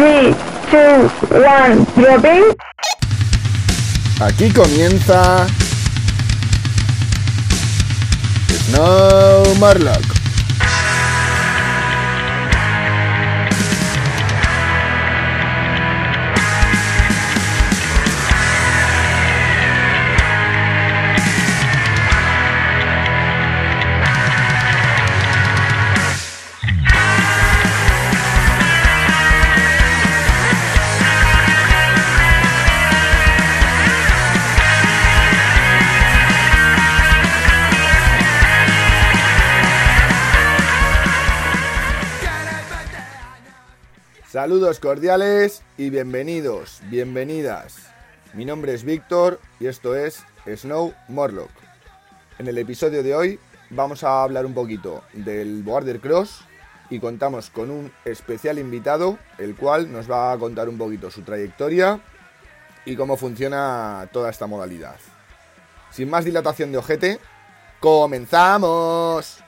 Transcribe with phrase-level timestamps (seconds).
[0.00, 0.34] 3,
[0.70, 2.56] 2, 1, dropping.
[4.18, 5.46] Aquí comienza
[8.64, 10.19] Snow Marlock.
[44.40, 47.76] Saludos cordiales y bienvenidos, bienvenidas.
[48.32, 51.50] Mi nombre es Víctor y esto es Snow Morlock.
[52.38, 53.38] En el episodio de hoy
[53.68, 56.40] vamos a hablar un poquito del Border Cross
[56.88, 61.20] y contamos con un especial invitado, el cual nos va a contar un poquito su
[61.20, 62.00] trayectoria
[62.86, 64.96] y cómo funciona toda esta modalidad.
[65.90, 67.20] Sin más dilatación de ojete,
[67.78, 69.42] ¡comenzamos!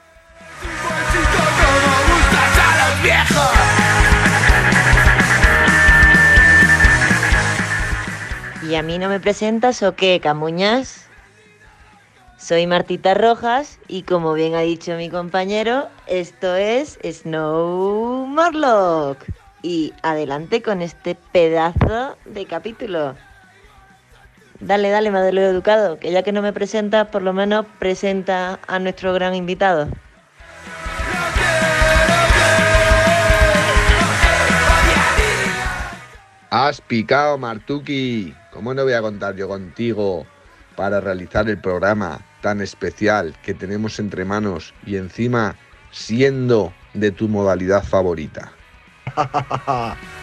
[8.73, 11.05] ¿Y a mí no me presentas o qué, Camuñas?
[12.39, 19.25] Soy Martita Rojas y como bien ha dicho mi compañero, esto es Snow Morlock.
[19.61, 23.13] Y adelante con este pedazo de capítulo.
[24.59, 28.79] Dale, dale, modelo educado, que ya que no me presentas, por lo menos presenta a
[28.79, 29.87] nuestro gran invitado.
[36.49, 38.33] Has picado, Martuki.
[38.53, 40.27] ¿Cómo no voy a contar yo contigo
[40.75, 45.57] para realizar el programa tan especial que tenemos entre manos y encima
[45.89, 48.53] siendo de tu modalidad favorita?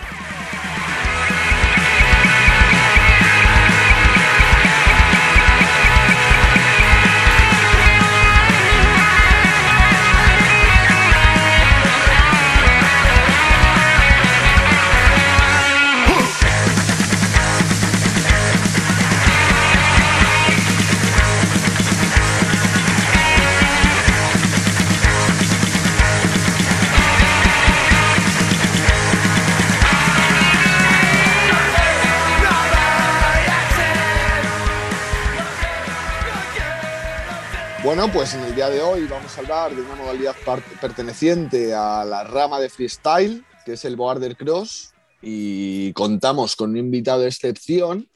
[38.00, 40.34] Bueno, pues en el día de hoy vamos a hablar de una modalidad
[40.81, 46.78] perteneciente a la rama de freestyle, que es el boarder cross, y contamos con un
[46.78, 48.09] invitado de excepción,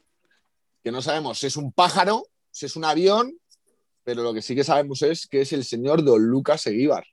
[0.83, 3.37] que no sabemos si es un pájaro, si es un avión,
[4.03, 7.05] pero lo que sí que sabemos es que es el señor Don Lucas Eguíbar.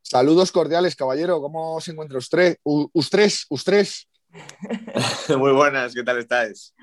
[0.00, 1.38] Saludos cordiales, caballero.
[1.42, 2.56] ¿Cómo se encuentra usted?
[2.64, 4.08] Ustres, ustres.
[5.36, 6.74] Muy buenas, ¿qué tal estáis?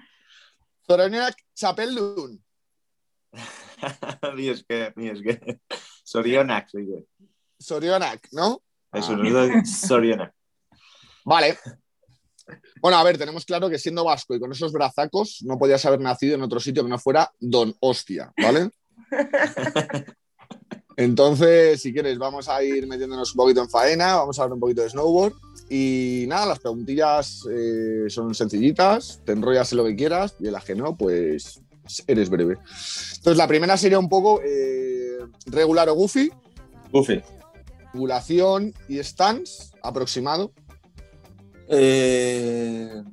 [0.85, 2.39] Zoroneak Chapeldun.
[4.35, 5.59] ni es que, ni es que.
[6.03, 7.27] Sorionak, soy yo.
[7.59, 8.61] Sorionak, ¿no?
[8.93, 9.63] Es Ah.
[9.65, 10.33] Sorionak.
[11.25, 11.57] Vale.
[12.79, 15.99] Bueno, a ver, tenemos claro que siendo vasco y con esos brazacos no podías haber
[15.99, 18.69] nacido en otro sitio que no fuera Don Hostia, ¿vale?
[20.97, 24.59] Entonces, si quieres, vamos a ir metiéndonos un poquito en faena, vamos a hablar un
[24.61, 25.33] poquito de snowboard.
[25.69, 30.55] Y nada, las preguntillas eh, son sencillitas, te enrollas en lo que quieras y el
[30.63, 31.61] que no, pues
[32.07, 32.57] eres breve.
[33.17, 36.31] Entonces, la primera sería un poco eh, regular o goofy,
[36.91, 37.21] Buffy.
[37.93, 40.51] angulación y stance aproximado.
[41.67, 43.03] Eh,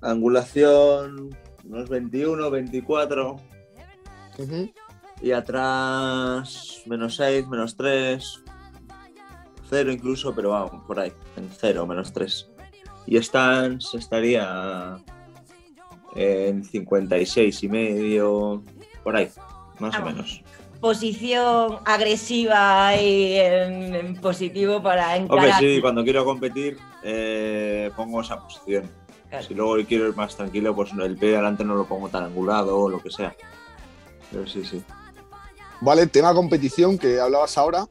[0.00, 3.36] angulación, unos 21, 24.
[4.38, 4.72] Ujú.
[5.20, 8.40] Y atrás, menos 6, menos 3.
[9.70, 11.12] Cero incluso, pero vamos, por ahí.
[11.36, 12.50] En 0, menos 3.
[13.06, 14.96] Y stance estaría
[16.14, 18.62] en 56 y medio.
[19.02, 19.28] Por ahí,
[19.78, 20.14] más o Vamos.
[20.14, 20.42] menos.
[20.80, 25.60] Posición agresiva y en, en positivo para Hombre, encarar.
[25.60, 28.90] sí, cuando quiero competir eh, pongo esa posición.
[29.30, 29.46] Claro.
[29.46, 32.24] Si luego quiero ir más tranquilo, pues el pie de adelante no lo pongo tan
[32.24, 33.34] angulado o lo que sea.
[34.30, 34.82] Pero sí, sí.
[35.80, 37.86] Vale, tema competición que hablabas ahora.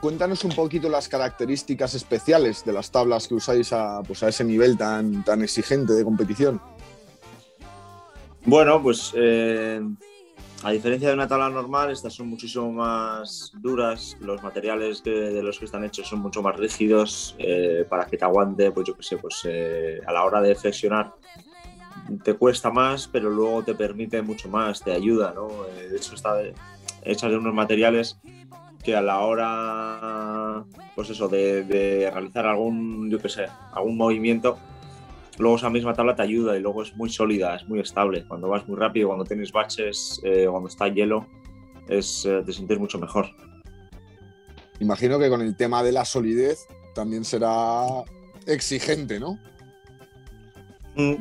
[0.00, 4.44] Cuéntanos un poquito las características especiales de las tablas que usáis a, pues a ese
[4.44, 6.60] nivel tan, tan exigente de competición.
[8.48, 9.78] Bueno, pues eh,
[10.62, 14.16] a diferencia de una tabla normal, estas son muchísimo más duras.
[14.20, 18.24] Los materiales de los que están hechos son mucho más rígidos eh, para que te
[18.24, 21.12] aguante, pues yo qué sé, pues eh, a la hora de flexionar
[22.24, 25.48] te cuesta más, pero luego te permite mucho más, te ayuda, ¿no?
[25.66, 26.40] Eh, de hecho, está
[27.02, 28.18] hechas de unos materiales
[28.82, 33.44] que a la hora, pues eso, de, de realizar algún, yo qué sé,
[33.74, 34.58] algún movimiento,
[35.38, 38.24] luego esa misma tabla te ayuda y luego es muy sólida, es muy estable.
[38.26, 41.26] Cuando vas muy rápido, cuando tienes baches, eh, cuando está hielo,
[41.88, 43.26] es, eh, te sientes mucho mejor.
[44.80, 47.84] Imagino que con el tema de la solidez también será
[48.46, 49.38] exigente, ¿no?
[50.96, 51.14] Mm.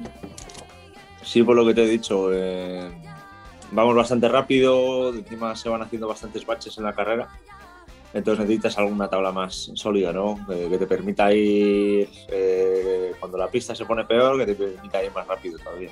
[1.23, 2.89] Sí, por lo que te he dicho, eh,
[3.71, 7.27] vamos bastante rápido, encima se van haciendo bastantes baches en la carrera,
[8.13, 10.39] entonces necesitas alguna tabla más sólida, ¿no?
[10.47, 15.11] Que te permita ir, eh, cuando la pista se pone peor, que te permita ir
[15.11, 15.89] más rápido todavía.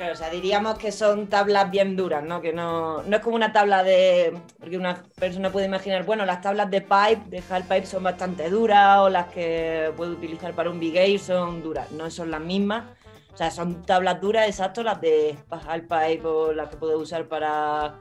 [0.00, 2.40] Claro, o sea, diríamos que son tablas bien duras, ¿no?
[2.40, 4.32] Que no, no es como una tabla de.
[4.58, 8.48] Porque una persona puede imaginar, bueno, las tablas de pipe, de half pipe son bastante
[8.48, 11.90] duras, o las que puedo utilizar para un big air son duras.
[11.92, 12.84] No son las mismas.
[13.30, 17.28] O sea, son tablas duras, exacto, las de half pipe o las que puedo usar
[17.28, 18.00] para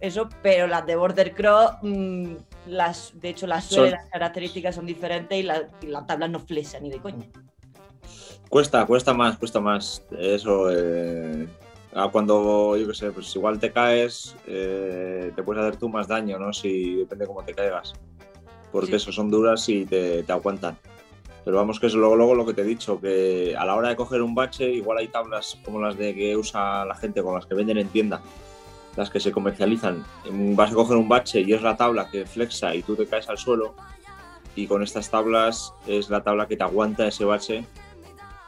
[0.00, 2.34] eso, pero las de border cross, mm,
[2.66, 6.40] las, de hecho, las Son- las características son diferentes y, la- y las tablas no
[6.40, 7.26] flesan ni de coña.
[8.48, 10.02] Cuesta, cuesta más, cuesta más.
[10.18, 11.46] Eso, eh,
[12.12, 16.38] cuando, yo qué sé, pues igual te caes, eh, te puedes hacer tú más daño,
[16.38, 16.52] ¿no?
[16.52, 17.92] Si depende cómo te caigas.
[18.72, 18.94] Porque Sí.
[18.96, 20.76] eso son duras y te, te aguantan.
[21.44, 23.88] Pero vamos, que es luego, luego lo que te he dicho, que a la hora
[23.88, 27.34] de coger un bache, igual hay tablas como las de que usa la gente, con
[27.34, 28.20] las que venden en tienda,
[28.96, 30.04] las que se comercializan.
[30.30, 33.28] Vas a coger un bache y es la tabla que flexa y tú te caes
[33.28, 33.74] al suelo.
[34.56, 37.64] Y con estas tablas es la tabla que te aguanta ese bache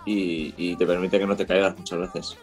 [0.05, 2.39] y, y te permite que no te caigas muchas veces.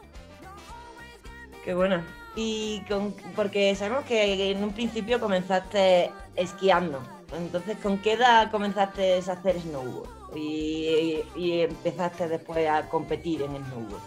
[1.64, 2.02] Qué bueno.
[2.36, 7.02] Y con, porque sabemos que en un principio comenzaste esquiando.
[7.38, 10.10] Entonces, ¿con qué edad comenzaste a hacer snowboard?
[10.36, 14.02] Y, y empezaste después a competir en snowboard.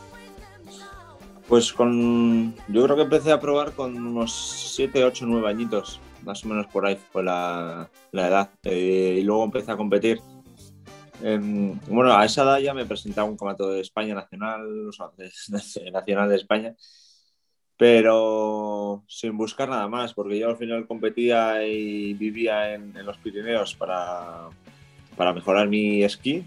[1.52, 2.54] Pues con.
[2.68, 4.32] Yo creo que empecé a probar con unos
[4.74, 8.50] 7, 8, 9 añitos, más o menos por ahí fue la, la edad.
[8.62, 10.18] Eh, y luego empecé a competir.
[11.22, 15.10] Em, bueno, a esa edad ya me presentaba un campeonato de España nacional, o sea,
[15.18, 16.74] de- nacional de España,
[17.76, 23.18] pero sin buscar nada más, porque yo al final competía y vivía en, en los
[23.18, 24.48] Pirineos para,
[25.18, 26.44] para mejorar mi esquí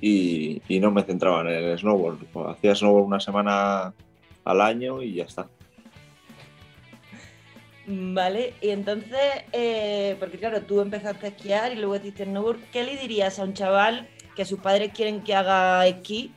[0.00, 2.18] y, y no me centraba en el snowboard.
[2.50, 3.92] Hacía snowboard una semana
[4.44, 5.48] al año y ya está.
[7.86, 9.20] Vale, y entonces,
[9.52, 12.60] eh, porque claro, tú empezaste a esquiar y luego hiciste snowboard.
[12.72, 16.32] ¿Qué le dirías a un chaval que sus padres quieren que haga esquí,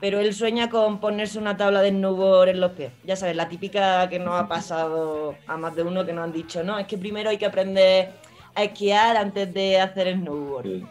[0.00, 2.92] pero él sueña con ponerse una tabla de snowboard en los pies?
[3.04, 6.32] Ya sabes, la típica que nos ha pasado a más de uno que nos han
[6.32, 8.10] dicho, no, es que primero hay que aprender
[8.54, 10.64] a esquiar antes de hacer snowboard.
[10.64, 10.84] Sí.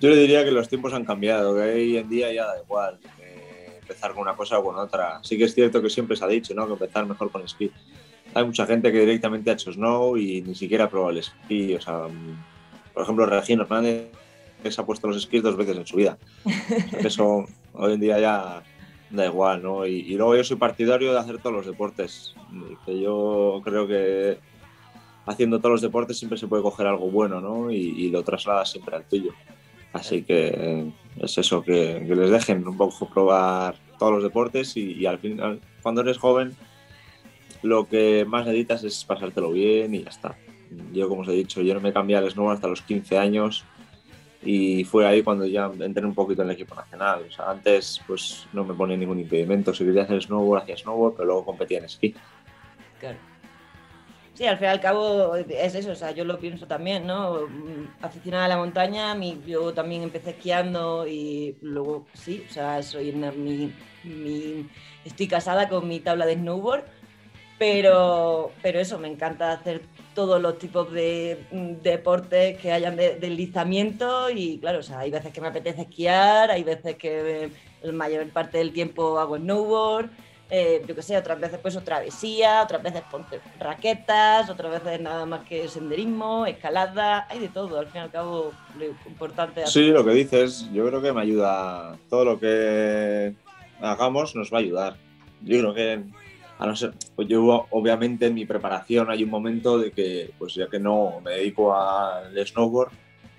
[0.00, 2.98] Yo le diría que los tiempos han cambiado, que hoy en día ya da igual
[3.84, 5.20] empezar con una cosa o con otra.
[5.22, 6.66] Sí que es cierto que siempre se ha dicho ¿no?
[6.66, 7.70] que empezar mejor con esquí.
[8.34, 11.74] Hay mucha gente que directamente ha hecho snow y ni siquiera ha probado el esquí.
[11.74, 14.10] O sea, mm, por ejemplo, Regino Hernández
[14.68, 16.16] se ha puesto los esquís dos veces en su vida.
[16.98, 17.44] Eso
[17.74, 18.62] hoy en día ya
[19.10, 19.86] da igual, ¿no?
[19.86, 22.34] Y, y luego yo soy partidario de hacer todos los deportes.
[22.86, 24.38] Que yo creo que
[25.26, 27.70] haciendo todos los deportes siempre se puede coger algo bueno, ¿no?
[27.70, 29.32] Y, y lo trasladas siempre al tuyo.
[29.92, 30.90] Así que
[31.20, 35.60] es eso, que, que les dejen un poco probar todos los deportes y, al final,
[35.82, 36.54] cuando eres joven,
[37.62, 40.36] lo que más necesitas es pasártelo bien y ya está.
[40.92, 43.64] Yo, como os he dicho, yo no me cambié al snowboard hasta los 15 años
[44.42, 47.22] y fue ahí cuando ya entré un poquito en el equipo nacional.
[47.38, 49.72] Antes pues no me ponía ningún impedimento.
[49.72, 52.14] Si quería hacer snowboard, hacía snowboard, pero luego competía en esquí.
[52.98, 53.33] Claro.
[54.36, 57.48] Sí, al fin y al cabo es eso, o sea, yo lo pienso también, ¿no?
[57.48, 62.82] Mm, Aficionada a la montaña, mi, yo también empecé esquiando y luego, sí, o sea,
[62.82, 64.68] soy mi, mi-
[65.04, 66.84] estoy casada con mi tabla de snowboard,
[67.58, 73.18] pero, pero eso, me encanta hacer todos los tipos de mm, deportes que hayan de
[73.20, 77.92] deslizamiento y claro, o sea, hay veces que me apetece esquiar, hay veces que la
[77.92, 80.12] mayor parte del tiempo hago snowboard,
[80.56, 85.26] eh, yo qué sé, otras veces pues travesía, otras veces ponte raquetas, otras veces nada
[85.26, 89.88] más que senderismo, escalada, hay de todo, al fin y al cabo lo importante Sí,
[89.88, 91.98] lo que dices, yo creo que me ayuda.
[92.08, 93.34] Todo lo que
[93.80, 94.96] hagamos nos va a ayudar.
[95.42, 96.04] Yo creo que,
[96.60, 100.54] a no ser, pues yo obviamente en mi preparación hay un momento de que, pues
[100.54, 102.92] ya que no me dedico al snowboard,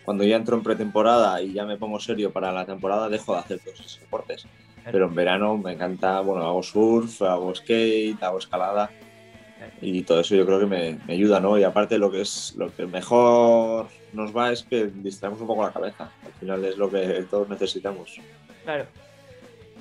[0.03, 3.39] cuando ya entro en pretemporada y ya me pongo serio para la temporada, dejo de
[3.39, 4.45] hacer todos esos deportes.
[4.91, 8.91] Pero en verano me encanta, bueno, hago surf, hago skate, hago escalada
[9.81, 11.57] y todo eso yo creo que me, me ayuda, ¿no?
[11.57, 15.63] Y aparte lo que es lo que mejor nos va es que distraemos un poco
[15.63, 16.11] la cabeza.
[16.25, 18.19] Al final es lo que todos necesitamos.
[18.63, 18.85] Claro.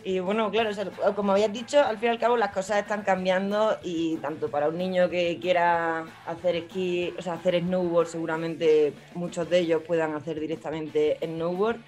[0.06, 0.70] Y bueno, claro,
[1.16, 4.68] como habías dicho, al fin y al cabo las cosas están cambiando y tanto para
[4.68, 10.14] un niño que quiera hacer esquí, o sea, hacer snowboard, seguramente muchos de ellos puedan
[10.14, 11.78] hacer directamente snowboard.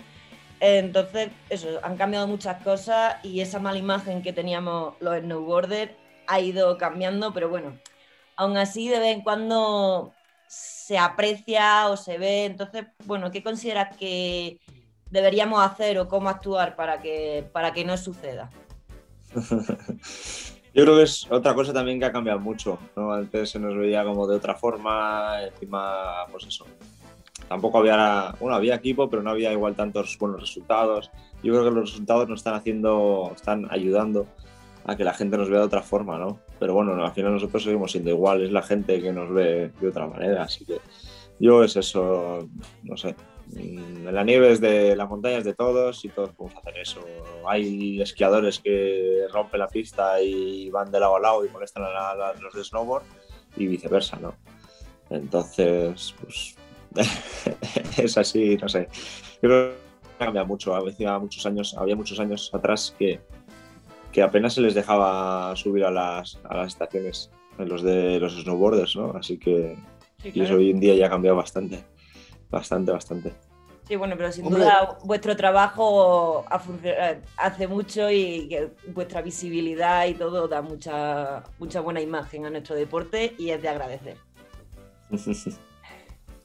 [0.61, 5.93] Entonces, eso, han cambiado muchas cosas y esa mala imagen que teníamos los snowboarders
[6.27, 7.79] ha ido cambiando, pero bueno,
[8.37, 10.15] aún así de vez en cuando
[10.47, 12.45] se aprecia o se ve.
[12.47, 14.61] Entonces, bueno, ¿qué consideras que
[15.11, 18.51] deberíamos hacer o cómo actuar para que, para que no suceda?
[20.75, 22.79] Yo creo que es otra cosa también que ha cambiado mucho.
[22.97, 23.13] ¿no?
[23.13, 26.67] Antes se nos veía como de otra forma, encima, pues eso.
[27.49, 31.11] Tampoco había, bueno, había equipo, pero no había igual tantos buenos resultados.
[31.43, 34.26] Yo creo que los resultados nos están haciendo, están ayudando
[34.85, 36.38] a que la gente nos vea de otra forma, ¿no?
[36.59, 39.88] Pero bueno, al final nosotros seguimos siendo igual, es la gente que nos ve de
[39.88, 40.79] otra manera, así que
[41.38, 42.49] yo es eso,
[42.85, 43.15] no sé,
[43.55, 47.00] Mm, la nieve es de las montañas de todos y todos podemos hacer eso.
[47.47, 52.33] Hay esquiadores que rompen la pista y van de lado a lado y molestan a,
[52.41, 53.05] los de snowboard
[53.57, 54.35] y viceversa, ¿no?
[55.11, 56.57] Entonces, pues
[57.97, 58.88] es así, no sé.
[59.43, 60.75] Yo creo que cambia mucho.
[60.75, 63.21] Había muchos años, había muchos años atrás que,
[64.12, 68.97] que apenas se les dejaba subir a las, a las estaciones los de los snowboarders,
[68.97, 69.12] ¿no?
[69.12, 69.76] Así que
[70.23, 71.85] y eso hoy en día ya ha cambiado bastante.
[72.50, 73.33] Bastante, bastante.
[73.87, 76.45] Sí, bueno, pero sin duda vuestro trabajo
[77.37, 82.75] hace mucho y que vuestra visibilidad y todo da mucha, mucha buena imagen a nuestro
[82.75, 84.17] deporte y es de agradecer.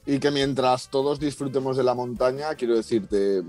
[0.06, 3.42] y que mientras todos disfrutemos de la montaña, quiero decirte,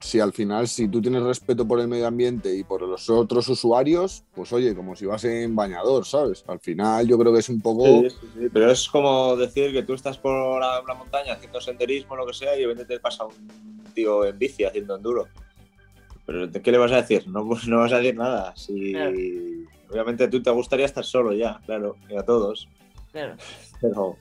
[0.00, 3.48] si al final, si tú tienes respeto por el medio ambiente y por los otros
[3.48, 6.42] usuarios, pues oye, como si vas en bañador, ¿sabes?
[6.48, 7.84] Al final yo creo que es un poco...
[7.84, 8.48] Sí, sí, sí.
[8.52, 12.34] pero es como decir que tú estás por la, montaña haciendo senderismo o lo que
[12.34, 15.28] sea y de repente te pasa un tío en bici haciendo enduro.
[16.24, 17.26] Pero ¿qué le vas a decir?
[17.28, 18.54] No, pues no vas a decir nada.
[18.56, 18.94] Si...
[19.90, 22.68] Obviamente tú te gustaría estar solo ya, claro, y a todos.
[23.10, 23.34] Claro.
[23.80, 24.16] Pero,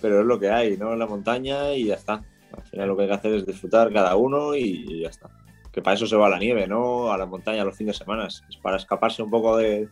[0.00, 0.92] pero es lo que hay, ¿no?
[0.92, 2.24] En la montaña y ya está.
[2.52, 5.30] Al final lo que hay que hacer es disfrutar cada uno y ya está.
[5.72, 7.12] Que para eso se va a la nieve, ¿no?
[7.12, 8.26] A la montaña los fines de semana.
[8.26, 9.88] Es para escaparse un poco de,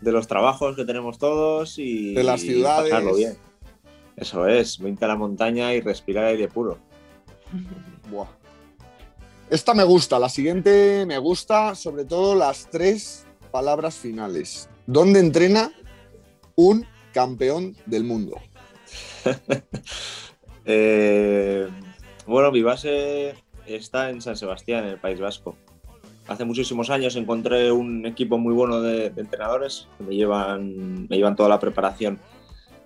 [0.00, 2.90] los trabajos que tenemos todos y, de las ciudades.
[2.90, 3.36] pasarlo bien.
[4.16, 6.78] Eso es, vente a la montaña y respirar aire puro.
[8.10, 8.28] Buah.
[9.50, 14.68] Esta me gusta, la siguiente me gusta, sobre todo las tres palabras finales.
[14.86, 15.72] ¿Dónde entrena
[16.54, 18.40] un campeón del mundo?
[20.66, 21.66] Eh,
[22.26, 23.34] bueno, mi base
[23.66, 25.56] está en San Sebastián, en el País Vasco.
[26.28, 31.34] Hace muchísimos años encontré un equipo muy bueno de, entrenadores que me llevan, me llevan
[31.34, 32.20] toda la preparación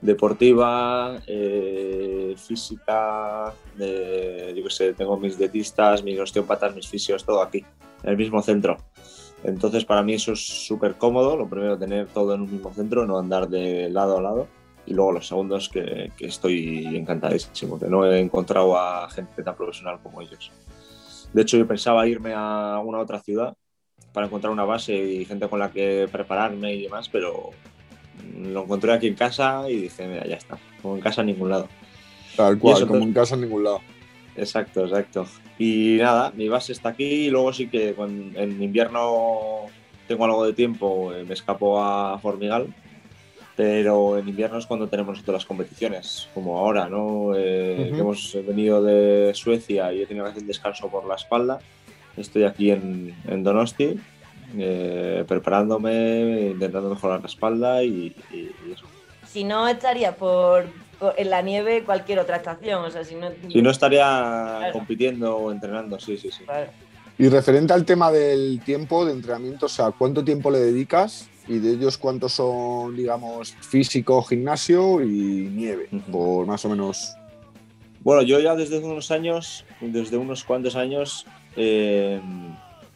[0.00, 7.64] deportiva, eh, física, yo qué sé, tengo mis dietistas, mis osteópatas, mis fisios, todo aquí,
[8.02, 8.78] en el mismo centro.
[9.42, 13.04] Entonces para mí eso es súper cómodo, lo primero tener todo en un mismo centro,
[13.04, 17.86] no andar de lado a lado y luego los segundos que, que, estoy encantadísimo, que
[17.86, 20.52] no he encontrado a gente tan profesional como ellos.
[21.32, 23.56] De hecho, yo pensaba irme a una otra ciudad
[24.12, 27.50] para encontrar una base y gente con la que prepararme y demás, pero
[28.40, 31.50] lo encontré aquí en casa y dije, mira, ya está, como en casa en ningún
[31.50, 31.68] lado.
[32.36, 33.80] Tal cual, como en casa en ningún lado.
[34.36, 35.26] Exacto, exacto.
[35.58, 39.66] Y nada, mi base está aquí y luego sí que en invierno
[40.06, 42.72] tengo algo de tiempo, me escapo a Formigal,
[43.56, 47.34] pero en invierno es cuando tenemos nosotros las competiciones, como ahora, ¿no?
[47.36, 51.60] Eh, hemos venido de Suecia y he tenido que hacer descanso por la espalda.
[52.16, 53.98] Estoy aquí en, en Donosti,
[54.58, 58.14] eh, preparándome, intentando mejorar la espalda y,
[58.72, 58.86] eso.
[59.24, 60.66] Si no, estaría por,
[61.16, 63.28] en la nieve cualquier otra estación, o sea, si no...
[63.52, 66.44] Si no estaría compitiendo o entrenando, sí, sí, sí.
[67.18, 71.58] Y referente al tema del tiempo de entrenamiento, o sea, ¿cuánto tiempo le dedicas y
[71.58, 77.14] de ellos cuántos son, digamos, físico, gimnasio y nieve, por más o menos.
[78.00, 82.20] Bueno, yo ya desde unos años, desde unos cuantos años, eh,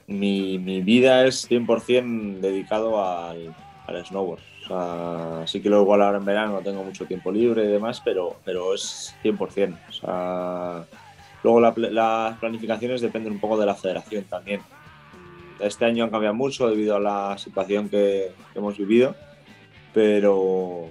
[0.07, 3.55] mi, mi, vida es 100% dedicado al,
[3.87, 4.41] al snowboard.
[4.65, 8.03] O sea, sí que luego igual ahora en verano tengo mucho tiempo libre y demás,
[8.05, 9.79] pero, pero es 100%.
[9.89, 10.85] O sea,
[11.43, 14.61] luego las planificaciones dependen un poco de la federación también
[15.61, 19.15] este año han cambiado mucho debido a la situación que, hemos vivido,
[19.93, 20.87] pero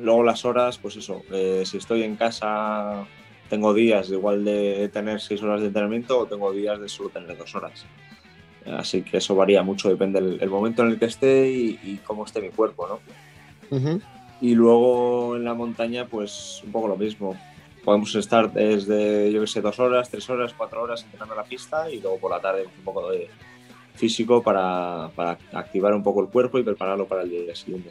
[0.00, 3.06] luego las horas, pues eso, eh, si estoy en casa
[3.50, 7.36] tengo días igual de tener seis horas de entrenamiento o tengo días de solo tener
[7.36, 7.84] dos horas.
[8.64, 12.40] Así que eso varía mucho, depende del momento en el que esté y, cómo esté
[12.40, 14.00] mi cuerpo, ¿no?
[14.40, 17.36] Y luego en la montaña, pues un poco lo mismo.
[17.84, 21.90] Podemos estar desde, yo que sé, dos horas, tres horas, cuatro horas entrenando la pista
[21.90, 23.28] y luego por la tarde un poco de,
[24.00, 27.90] físico para, para activar un poco el cuerpo y prepararlo para el día siguiente.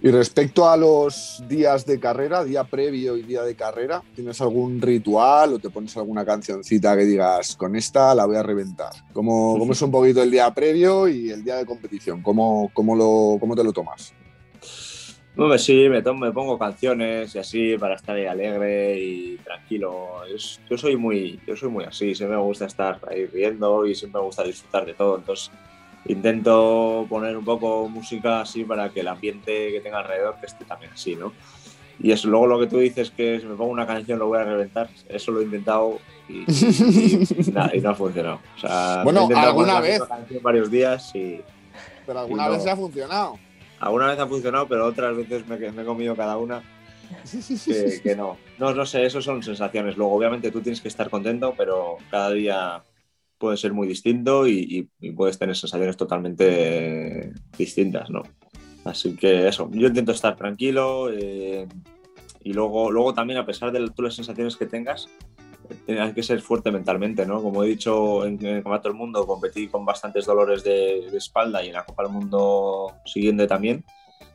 [0.00, 4.80] Y respecto a los días de carrera, día previo y día de carrera, ¿tienes algún
[4.80, 8.92] ritual o te pones alguna cancioncita que digas, con esta la voy a reventar?
[9.12, 12.22] ¿Cómo, cómo es un poquito el día previo y el día de competición?
[12.22, 14.14] ¿Cómo, cómo, lo, cómo te lo tomas?
[15.40, 20.24] Hombre, sí, me, tomo, me pongo canciones y así para estar ahí alegre y tranquilo.
[20.34, 23.94] Es- yo, soy muy, yo soy muy así, siempre me gusta estar ahí riendo y
[23.94, 25.16] siempre me gusta disfrutar de todo.
[25.16, 25.50] Entonces
[26.06, 30.64] intento poner un poco música así para que el ambiente que tenga alrededor que esté
[30.64, 31.32] también así, ¿no?
[32.00, 34.38] Y eso, luego lo que tú dices que si me pongo una canción lo voy
[34.38, 38.40] a reventar, eso lo he intentado y, y- y nada, y no ha funcionado.
[38.56, 40.00] O sea, Bueno, alguna vez.
[40.42, 41.40] varios días y
[42.06, 42.52] Pero alguna no.
[42.52, 43.38] vez se ha funcionado.
[43.80, 46.62] Alguna vez ha funcionado, pero otras veces me, me he comido cada una
[47.64, 48.36] que, que no.
[48.58, 49.96] No, no sé, eso son sensaciones.
[49.96, 52.82] Luego, obviamente, tú tienes que estar contento, pero cada día
[53.38, 54.58] puede ser muy distinto y,
[55.00, 58.22] y- y puedes tener sensaciones totalmente distintas, ¿no?
[58.84, 61.66] Así que eso, yo intento estar tranquilo eh,
[62.42, 65.08] y luego, luego también, a pesar de las sensaciones que tengas,
[65.88, 67.42] hay que ser fuerte mentalmente, ¿no?
[67.42, 71.18] Como he dicho en, en el Campeonato del Mundo, competí con bastantes dolores de, de
[71.18, 73.84] espalda y en la Copa del Mundo siguiente también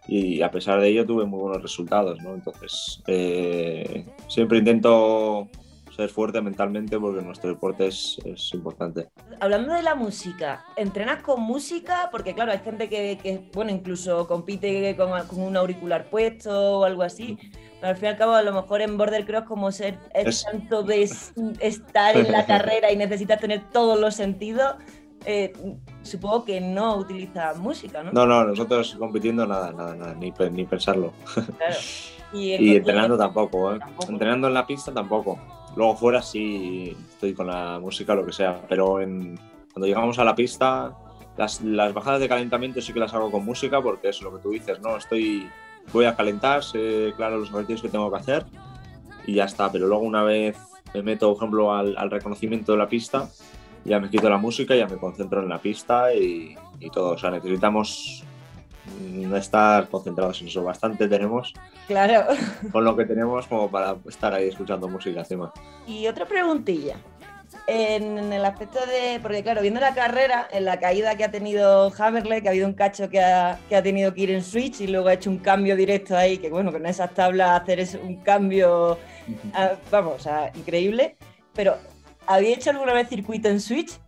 [0.08, 2.34] y a pesar de ello tuve muy buenos resultados, ¿no?
[2.34, 5.48] Entonces, eh, siempre intento
[5.96, 9.10] ser fuerte mentalmente porque nuestro deporte es, es importante.
[9.40, 12.10] Hablando de la música, ¿entrenas con música?
[12.12, 16.84] Porque claro, hay gente que, que, bueno, incluso compite con, con un auricular puesto o
[16.84, 17.38] algo así.
[17.80, 20.28] Pero al fin y al cabo, a lo mejor en Border Cross, como ser el
[20.28, 21.04] Es- tanto de
[21.60, 24.76] estar en la carrera y necesitas tener todos los sentidos,
[25.26, 25.54] eh,
[26.02, 28.12] supongo que no utilizas música, ¿no?
[28.12, 31.14] No, no, nosotros compitiendo nada, nada, nada, ni, ni pensarlo.
[31.34, 31.76] Claro.
[32.34, 33.80] Y, Y entrenando tampoco, ¿eh?
[33.80, 34.12] Tampoco.
[34.12, 35.38] Entrenando en la pista tampoco.
[35.76, 39.40] Luego fuera sí estoy con la música, lo que sea, pero en,
[39.72, 40.96] cuando llegamos a la pista,
[41.36, 44.42] las, las bajadas de calentamiento sí que las hago con música porque es lo que
[44.42, 44.98] tú dices, ¿no?
[44.98, 45.50] Estoy,
[45.92, 48.46] voy a calentar, sé claro los ejercicios que tengo que hacer
[49.26, 49.72] y ya está.
[49.72, 50.58] Pero luego una vez
[50.94, 53.30] me meto, por ejemplo, al, al reconocimiento de la pista,
[53.84, 57.12] ya me quito la música, ya me concentro en la pista y, y todo.
[57.12, 58.24] O sea, necesitamos
[59.00, 60.64] mm, estar concentrados en eso.
[60.64, 61.54] Bastante tenemos
[61.88, 62.26] Claro.
[62.72, 65.52] con lo que tenemos como para estar ahí escuchando música encima.
[65.88, 66.96] Y otra preguntilla.
[67.68, 69.20] En, en el aspecto de.
[69.22, 72.68] Porque, claro, viendo la carrera, en la caída que ha tenido Haverle, que ha habido
[72.68, 75.30] un cacho que ha, que ha tenido que ir en Switch y luego ha hecho
[75.30, 78.98] un cambio directo ahí, que bueno, con esas tablas hacer es un cambio,
[79.92, 81.16] vamos, o sea, increíble.
[81.54, 81.78] Pero,
[82.26, 84.00] ¿había hecho alguna vez circuito en Switch?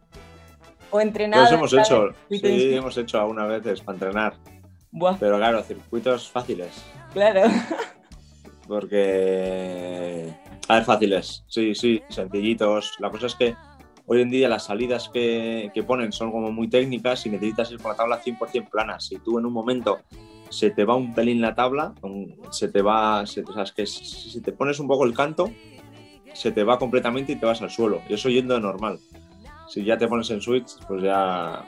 [0.89, 1.43] ¿O entrenado?
[1.43, 4.33] Pues hemos hecho, sí, hemos hecho algunas veces para entrenar,
[4.95, 7.41] Buah, pero claro, circuitos fáciles, claro.
[8.67, 10.33] porque...
[10.69, 12.93] A ver, fáciles, sí, sí, sencillitos.
[12.99, 13.55] La cosa es que
[14.07, 17.79] hoy en día las salidas que, que ponen son como muy técnicas y necesitas ir
[17.79, 18.99] con la tabla 100% plana.
[19.01, 19.99] Si tú en un momento
[20.49, 21.93] se te va un pelín la tabla,
[22.51, 25.51] se te va, se, o sea, es que si te pones un poco el canto,
[26.33, 28.01] se te va completamente y te vas al suelo.
[28.09, 28.99] Y eso yendo de normal.
[29.67, 31.65] Si ya te pones en switch, pues ya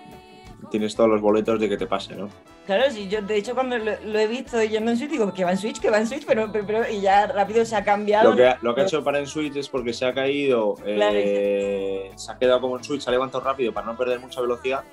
[0.71, 2.29] tienes todos los boletos de que te pase, ¿no?
[2.67, 5.43] Claro, sí, yo de hecho cuando lo, lo he visto yendo en Switch digo que
[5.45, 7.83] va en Switch, que va en Switch, pero, pero, pero- y ya rápido se ha
[7.83, 8.31] cambiado.
[8.31, 10.75] Lo que, ha- lo que ha hecho para en Switch es porque se ha caído,
[10.85, 14.41] eh, se ha quedado como en Switch, se ha levantado rápido para no perder mucha
[14.41, 14.83] velocidad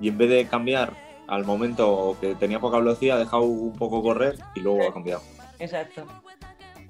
[0.00, 0.92] y en vez de cambiar
[1.26, 5.22] al momento que tenía poca velocidad, ha dejado un poco correr y luego ha cambiado.
[5.58, 6.04] Exacto.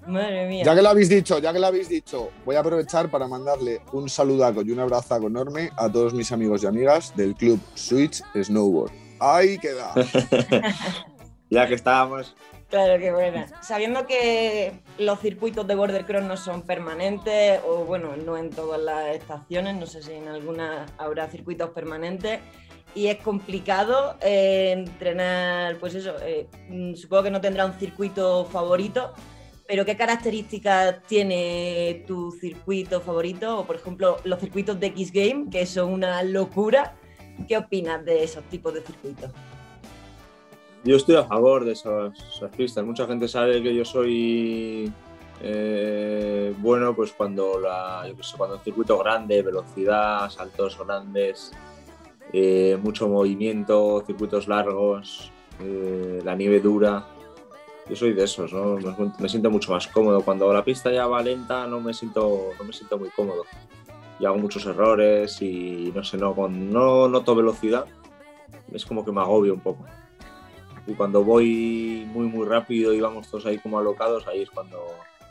[0.09, 0.65] Madre mía.
[0.65, 3.81] Ya que lo habéis dicho, ya que lo habéis dicho, voy a aprovechar para mandarle
[3.93, 8.21] un saludaco y un abrazaco enorme a todos mis amigos y amigas del club Switch
[8.35, 8.91] Snowboard.
[9.23, 9.95] ¡Ay, queda!
[11.51, 12.35] Ya que estábamos,
[12.71, 13.47] Claro, qué buena.
[13.61, 18.81] Sabiendo que los circuitos de Border Cross no son permanentes, o bueno, no en todas
[18.81, 22.41] las estaciones, no sé si en algunas habrá circuitos permanentes,
[22.95, 28.47] y es complicado eh, entrenar, pues eso, eh, mm, supongo que no tendrá un circuito
[28.47, 29.13] favorito,
[29.67, 33.59] pero ¿qué características tiene tu circuito favorito?
[33.59, 36.97] O por ejemplo, los circuitos de X Game, que son una locura.
[37.49, 39.31] ¿Qué opinas de esos tipos de circuitos?
[40.85, 42.13] yo estoy a favor de esas,
[42.57, 42.85] pistas.
[42.85, 44.93] Mucha gente sabe que yo soy
[45.41, 51.53] eh, bueno, pues cuando la, yo sé, cuando el circuito grande, velocidad, saltos grandes,
[52.33, 57.07] eh, mucho movimiento, circuitos largos, eh, la nieve dura.
[57.89, 58.77] Yo soy de esos, ¿no?
[58.77, 60.23] Me, me siento mucho más cómodo.
[60.23, 63.45] Cuando la pista ya va lenta no me siento, no me siento muy cómodo.
[64.23, 67.87] Y hago muchos errores y no sé, no, cuando no noto velocidad
[68.73, 69.85] es como que me agobio un poco.
[70.87, 74.79] Y cuando voy muy muy rápido y vamos todos ahí como alocados, ahí es cuando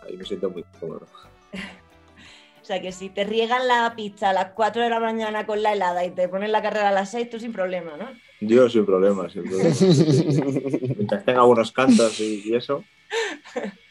[0.06, 1.08] ahí me siento muy cómodo.
[2.62, 5.63] O sea que si te riegan la pista a las 4 de la mañana con
[5.63, 8.08] la helada y te ponen la carrera a las 6, tú sin problema, ¿no?
[8.39, 9.75] Yo sin problema, sin problema.
[10.95, 12.84] Mientras tenga buenos cantos y, y eso.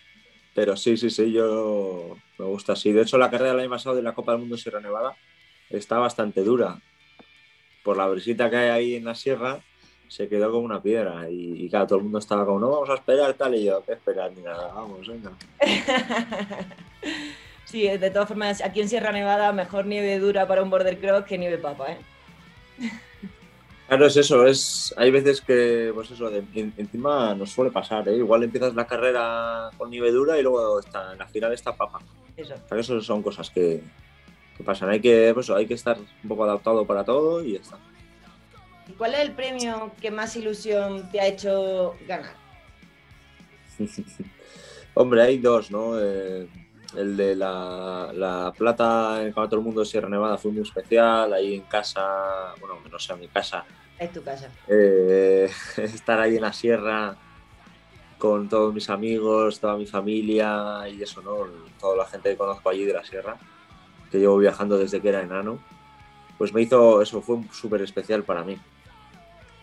[0.54, 2.92] Pero sí, sí, sí, yo me gusta así.
[2.92, 5.16] De hecho, la carrera del año pasado de la Copa del Mundo Sierra Nevada
[5.70, 6.80] está bastante dura.
[7.82, 9.60] Por la brisita que hay ahí en la sierra,
[10.08, 11.30] se quedó como una piedra.
[11.30, 13.54] Y, y claro, todo el mundo estaba como, no, vamos a esperar, tal.
[13.54, 14.32] Y yo, ¿qué esperar?
[14.32, 15.30] Ni nada, vamos, venga.
[17.64, 21.24] sí, de todas formas, aquí en Sierra Nevada, mejor nieve dura para un border cross
[21.24, 21.98] que nieve papa, ¿eh?
[23.90, 26.44] Claro, es eso, es, hay veces que, pues eso, de-
[26.76, 28.14] encima nos suele pasar, ¿eh?
[28.18, 31.98] Igual empiezas la carrera con nieve dura y luego está, en la final está papa.
[32.36, 32.54] Eso.
[32.54, 33.82] O sea, que eso son cosas que,
[34.56, 34.90] que pasan.
[34.90, 37.78] Hay que, pues, hay que estar un poco adaptado para todo y ya está.
[38.86, 42.34] ¿Y cuál es el premio que más ilusión te ha hecho ganar?
[44.94, 45.98] Hombre, hay dos, ¿no?
[46.00, 46.46] Eh,
[46.96, 50.62] el de la, la plata en el Campeonato del Mundo de Sierra Nevada fue muy
[50.62, 53.64] especial, ahí en casa, bueno, no sea mi casa,
[53.98, 54.48] Es tu casa.
[54.68, 57.16] eh, estar ahí en la sierra
[58.18, 61.36] con todos mis amigos, toda mi familia y eso, ¿no?
[61.80, 63.36] Toda la gente que conozco allí de la sierra,
[64.10, 65.58] que llevo viajando desde que era enano,
[66.36, 68.58] pues me hizo, eso fue súper especial para mí.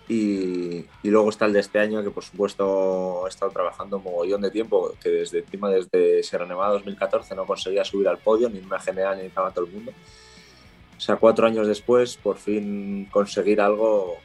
[0.09, 4.03] Y, y luego está el de este año, que por supuesto he estado trabajando un
[4.05, 8.49] mogollón de tiempo, que desde encima, desde Sierra Nevada 2014 no conseguía subir al podio,
[8.49, 9.91] ni en una general ni en el Campeonato del Mundo.
[10.97, 14.15] O sea, cuatro años después, por fin conseguir algo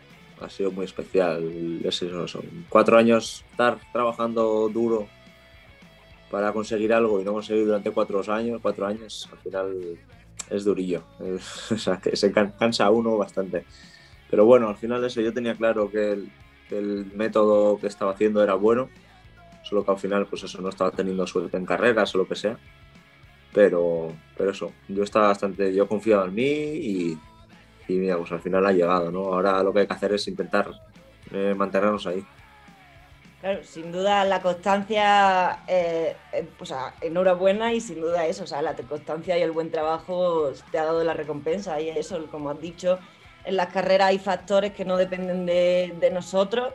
[0.41, 1.81] ha sido muy especial.
[1.85, 5.09] Es eso, son cuatro años estar trabajando duro
[6.31, 9.99] para conseguir algo y no conseguir durante cuatro años, cuatro años, al final
[10.49, 11.03] es durillo.
[11.73, 13.65] o sea, que se can- cansa uno bastante.
[14.33, 16.33] Pero bueno, al final eso yo tenía claro que el,
[16.67, 18.89] que el método que estaba haciendo era bueno,
[19.63, 22.35] solo que al final pues eso no estaba teniendo suerte en carreras o lo que
[22.35, 22.57] sea.
[23.53, 27.19] Pero, pero eso, yo estaba bastante, yo confiaba en mí y,
[27.89, 29.35] y mira, pues al final ha llegado, ¿no?
[29.35, 30.71] Ahora lo que hay que hacer es intentar
[31.31, 32.25] eh, mantenernos ahí.
[33.43, 38.63] Claro, sin duda la constancia, eh, eh, sea, enhorabuena y sin duda eso, o sea,
[38.63, 42.61] la constancia y el buen trabajo te ha dado la recompensa y eso, como has
[42.63, 42.99] dicho,
[43.45, 46.73] en las carreras hay factores que no dependen de, de nosotros,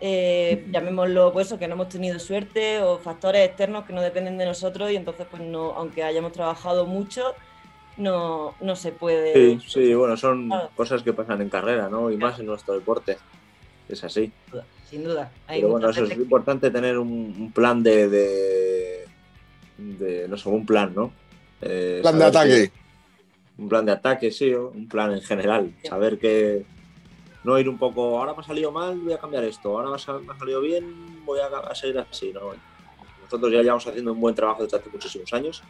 [0.00, 4.38] eh, llamémoslo pues eso, que no hemos tenido suerte o factores externos que no dependen
[4.38, 7.34] de nosotros y entonces pues no, aunque hayamos trabajado mucho,
[7.96, 9.34] no, no se puede...
[9.58, 10.70] Sí, sí, bueno, son Claro.
[10.74, 12.10] cosas que pasan en carrera, ¿no?
[12.10, 13.18] Y más en nuestro deporte.
[13.88, 14.32] Es así.
[14.46, 15.30] Sin duda, Sin duda.
[15.46, 19.04] Hay Pero bueno, eso es importante tener un, un plan de, de,
[19.76, 21.12] de, no sé, un plan, ¿no?
[21.60, 22.70] Eh, Plan de ataque.
[22.72, 22.80] que-
[23.60, 25.74] un plan de ataque, sí, un plan en general.
[25.84, 26.64] Saber que
[27.44, 29.96] no ir un poco, ahora me ha salido mal, voy a cambiar esto, ahora me
[29.96, 32.40] ha salido bien, voy a, a seguir así, ¿no?
[33.22, 35.62] Nosotros ya llevamos haciendo un buen trabajo desde hace muchísimos años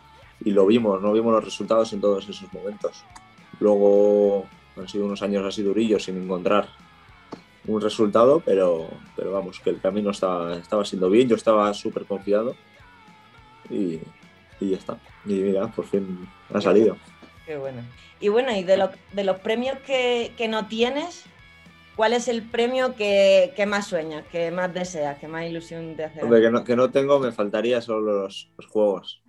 [0.45, 3.05] y lo vimos, no vimos los resultados en todos esos momentos.
[3.59, 6.69] Luego han sido unos años así durillos sin encontrar
[7.67, 12.07] un resultado, pero, pero vamos, que el camino estaba, estaba siendo bien, yo estaba súper
[12.07, 12.55] confiado
[13.69, 13.99] y,
[14.61, 14.99] y ya está.
[15.27, 16.97] Y mira, por fin ha salido.
[17.51, 17.83] Qué bueno.
[18.21, 21.25] Y bueno, y de, los- de los premios que, que no tienes,
[21.97, 26.05] ¿cuál es el premio que, que más sueñas, que más deseas, que más ilusión te
[26.05, 26.21] hace?
[26.23, 29.21] Hombre, que no, que no tengo, me faltaría solo los, los juegos.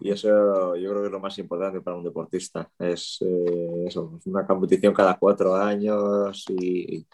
[0.00, 2.70] Y eso yo creo que es lo más importante para un deportista.
[2.78, 7.04] Es eh, eso, es una competición cada cuatro años y,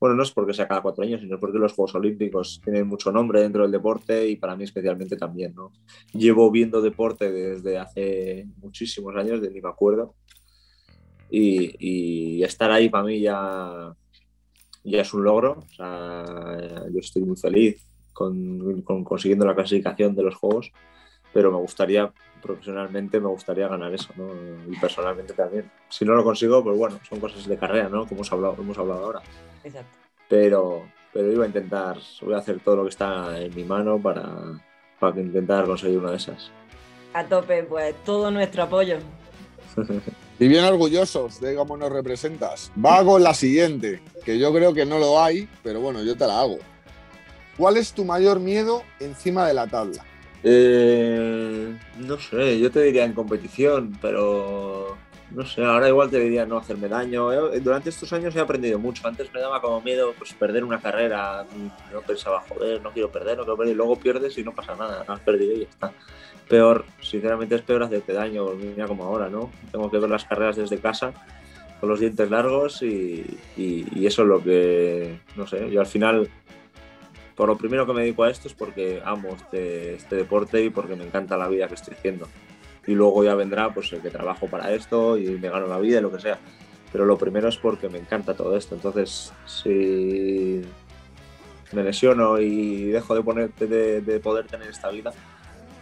[0.00, 3.10] bueno, no es porque sea cada cuatro años, sino porque los Juegos Olímpicos tienen mucho
[3.10, 5.72] nombre dentro del deporte y para mí especialmente también, ¿no?
[6.12, 10.14] Llevo viendo deporte desde hace muchísimos años, de ni me acuerdo.
[11.30, 13.92] Y, y estar ahí para mí ya,
[14.84, 15.58] ya es un logro.
[15.58, 16.24] O sea,
[16.90, 20.72] yo estoy muy feliz con, con consiguiendo la clasificación de los Juegos,
[21.32, 22.10] pero me gustaría,
[22.42, 24.28] profesionalmente, me gustaría ganar eso, ¿no?
[24.70, 25.70] Y personalmente también.
[25.88, 28.06] Si no lo consigo, pues bueno, son cosas de carrera, ¿no?
[28.06, 29.22] Como hemos hablado, hemos hablado ahora
[29.64, 29.90] Exacto.
[30.28, 33.98] pero, pero iba a intentar, voy a hacer todo lo que está en mi mano
[33.98, 34.26] para,
[34.98, 36.50] para intentar conseguir una de esas.
[37.14, 38.98] A tope, pues todo nuestro apoyo.
[40.40, 42.70] Y bien orgullosos de cómo nos representas.
[42.78, 46.28] Va con la siguiente, que yo creo que no lo hay, pero bueno, yo te
[46.28, 46.58] la hago.
[47.56, 50.04] ¿Cuál es tu mayor miedo encima de la tabla?
[50.44, 54.96] Eh, no sé, yo te diría en competición, pero
[55.30, 57.32] no sé, ahora igual te diría no hacerme daño.
[57.52, 59.06] Eh, Durante estos años he aprendido mucho.
[59.06, 61.44] Antes me daba como miedo pues, perder una carrera.
[61.92, 63.74] No pensaba, joder, no quiero perder, no quiero perder.
[63.74, 65.92] Y luego pierdes y no pasa nada, has perdido y ya está.
[66.48, 69.50] Peor, sinceramente es peor hacerte daño, mira como ahora, ¿no?
[69.70, 71.12] Tengo que ver las carreras desde casa
[71.78, 73.22] con los dientes largos y,
[73.56, 76.26] y- y eso es lo que, no sé, yo al final
[77.38, 80.70] por lo primero que me dedico a esto es porque amo este, este deporte y
[80.70, 82.26] porque me encanta la vida que estoy haciendo.
[82.84, 85.98] y luego ya vendrá pues el que trabajo para esto y me gano la vida
[85.98, 86.40] y lo que sea.
[86.90, 88.74] Pero lo primero es porque me encanta todo esto.
[88.74, 90.62] Entonces, si
[91.70, 95.12] me lesiono y dejo de, poner, de, de poder tener esta vida,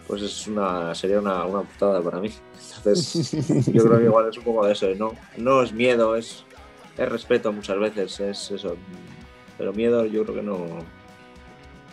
[0.07, 2.31] pues es una, sería una, una putada para mí.
[2.77, 3.31] Entonces,
[3.73, 4.89] yo creo que igual es un poco de eso.
[4.95, 6.45] No, no es miedo, es,
[6.99, 8.77] es respeto muchas veces, es eso.
[9.57, 10.85] Pero miedo yo creo que no,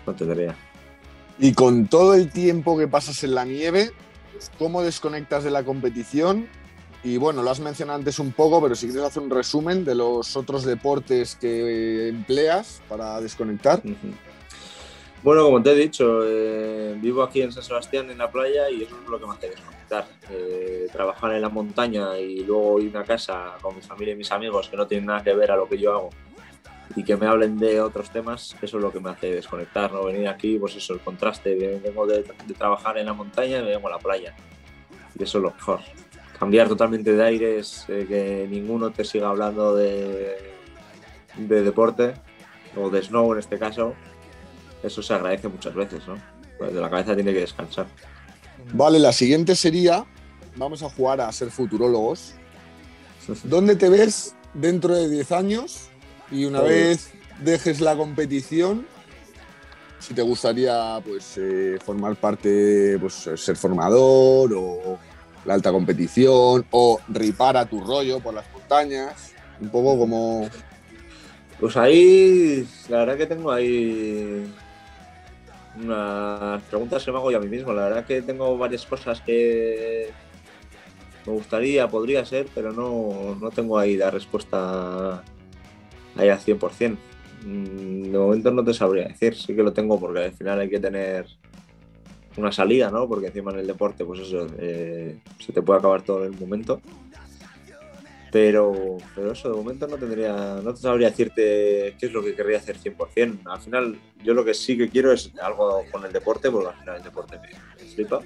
[0.06, 0.54] no.
[1.40, 3.92] Y con todo el tiempo que pasas en la nieve,
[4.60, 6.48] ¿cómo desconectas de la competición?
[7.04, 9.96] Y bueno, lo has mencionado antes un poco, pero si quieres hacer un resumen de
[9.96, 13.82] los otros deportes que empleas para desconectar.
[15.22, 18.84] Bueno, como te he dicho, eh, vivo aquí en San Sebastián, en la playa, y
[18.84, 20.06] eso es lo que me hace desconectar.
[20.30, 24.32] Eh, trabajar en la montaña y luego ir a casa con mi familia y mis
[24.32, 26.10] amigos que no tienen nada que ver a lo que yo hago
[26.96, 30.06] y que me hablen de otros temas, eso es lo que me hace desconectar, ¿no?
[30.06, 33.88] Venir aquí, pues eso, el contraste, vengo de, de trabajar en la montaña y vengo
[33.88, 34.36] a la playa.
[35.18, 35.80] Y eso es lo mejor.
[36.38, 40.38] Cambiar totalmente de aires, eh, que ninguno te siga hablando de,
[41.38, 42.14] de deporte,
[42.76, 43.94] o de snow en este caso,
[44.82, 46.18] eso se agradece muchas veces, ¿no?
[46.58, 47.88] Pues de la cabeza tiene que descansar.
[48.74, 50.06] Vale, la siguiente sería,
[50.56, 52.34] vamos a jugar a ser futurólogos.
[53.44, 55.90] ¿Dónde te ves dentro de 10 años?
[56.34, 57.12] Y una vez
[57.44, 58.88] dejes la competición,
[60.00, 64.98] si te gustaría pues eh, formar parte, pues eh, ser formador o
[65.46, 70.50] la alta competición o ripar a tu rollo por las montañas, un poco como
[71.60, 74.52] Pues ahí, la verdad que tengo ahí
[75.84, 77.74] unas preguntas que me hago yo a mí mismo.
[77.74, 80.10] La verdad que tengo varias cosas que
[81.28, 85.24] me gustaría, podría ser, pero no, no tengo ahí la respuesta
[86.16, 86.98] ahí al 100%.
[87.46, 90.70] Mm, De momento no te sabría decir, sí que lo tengo porque al final hay
[90.70, 91.26] que tener
[92.38, 93.08] una salida, ¿no?
[93.08, 96.40] Porque encima en el deporte, pues eso, eh, se te puede acabar todo en el
[96.40, 96.82] momento.
[98.32, 102.34] Pero, pero eso, de momento no tendría, no te sabría decirte qué es lo que
[102.34, 103.42] querría hacer 100%.
[103.46, 106.80] Al final, yo lo que sí que quiero es algo con el deporte, porque al
[106.80, 108.22] final el deporte me flipa.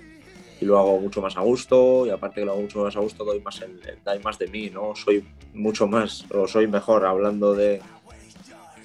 [0.59, 2.99] Y lo hago mucho más a gusto, y aparte que lo hago mucho más a
[2.99, 4.93] gusto, doy más, el, el- doy más de mí, ¿no?
[4.95, 7.81] Soy mucho más, o soy mejor hablando de,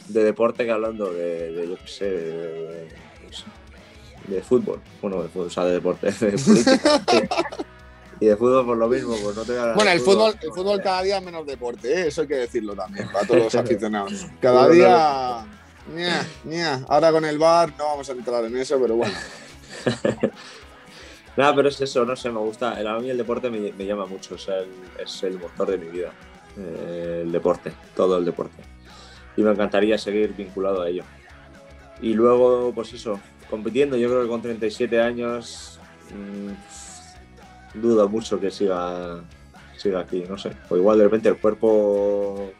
[0.08, 2.10] de deporte que hablando de, de, yo qué sé,
[4.28, 4.80] de, fútbol.
[5.00, 7.00] Bueno, de fútbol, o sea, de deporte, de política.
[8.20, 10.52] Y de fútbol por lo mismo, pues no te voy a Bueno, el fútbol, el
[10.52, 12.06] fútbol cada día es menos deporte, ¿eh?
[12.08, 14.26] eso hay que decirlo también para todos los aficionados.
[14.40, 15.44] Cada día.
[15.94, 16.84] ña, ña.
[16.88, 19.14] Ahora con el bar no vamos a entrar en eso, pero bueno.
[21.36, 22.72] Nada, pero es eso, no sé, me gusta.
[22.78, 24.66] A mí el deporte me, llama mucho, es el,
[25.02, 26.12] es el motor de mi vida.
[26.58, 28.62] eh, el deporte, todo el deporte.
[29.36, 31.04] Y me encantaría seguir vinculado a ello.
[32.02, 33.18] Y luego, pues eso,
[33.48, 35.78] compitiendo, yo creo que con 37 años
[36.10, 39.22] mm, dudo mucho que siga,
[39.76, 40.52] siga aquí, no sé.
[40.68, 42.52] O igual de repente el cuerpo,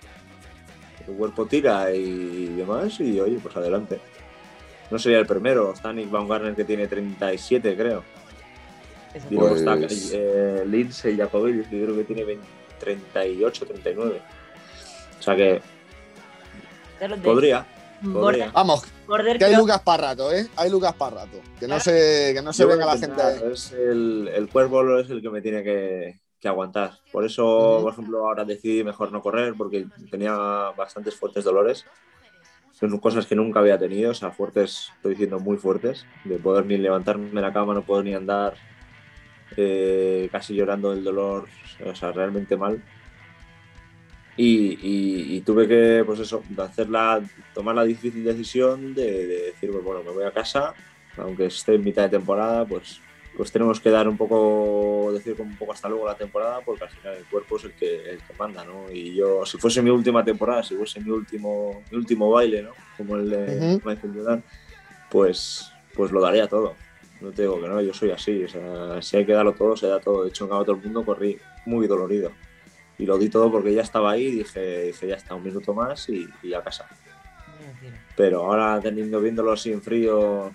[1.06, 4.00] el cuerpo tira y demás, y oye, pues adelante.
[4.90, 8.04] No sería el primero, Stanik Baumgartner que tiene 37, creo.
[9.30, 12.46] Y luego está Pues- eh, Lindsay Jacobelli, que creo que tiene 20
[12.80, 14.20] 38, 39.
[15.18, 15.62] O sea que
[17.22, 17.64] podría,
[18.12, 18.50] podría.
[18.50, 20.48] Vamos, Border que hay Lucas para rato, ¿eh?
[20.56, 21.40] Hay Lucas para rato.
[21.60, 21.80] Que no Ah.
[21.80, 23.22] se, que no se Yo venga la gente.
[23.52, 26.98] Es el, el cuervo es el que me tiene que, que aguantar.
[27.12, 30.32] Por eso, por ejemplo, ahora decidí mejor no correr porque tenía
[30.76, 31.84] bastantes fuertes dolores.
[32.72, 36.66] Son cosas que nunca había tenido, o sea, fuertes, estoy diciendo muy fuertes, de poder
[36.66, 38.54] ni levantarme de la cama, no poder ni andar,
[39.56, 41.48] eh, casi llorando del dolor,
[41.84, 42.80] o sea, realmente mal.
[44.36, 44.46] Y,
[44.80, 47.22] y- y tuve que, pues eso, hacer la,
[47.54, 50.74] tomar la difícil decisión de, de decir, pues bueno, me voy a casa,
[51.18, 53.00] aunque esté en mitad de temporada, pues,
[53.36, 56.84] pues tenemos que dar un poco, decir como un poco hasta luego la temporada, porque
[56.84, 58.90] al final el cuerpo es el que, el que manda, ¿no?
[58.90, 62.74] Y yo, si fuese mi última temporada, si fuese mi último, mi último baile, ¿no?
[62.96, 63.82] Como el de Ujú.
[63.88, 64.44] Michael Jordan,
[65.10, 66.74] pues, pues lo daría todo.
[67.22, 69.76] No te digo que no, yo soy así, o sea, si hay que darlo todo,
[69.76, 70.24] se da todo.
[70.24, 72.32] De hecho, en cada otro mundo corrí muy dolorido.
[72.98, 75.72] Y lo di todo porque ya estaba ahí y dije, dije ya está, un minuto
[75.72, 76.86] más y, y a casa.
[78.16, 80.52] Pero ahora teniendo viéndolo en frío,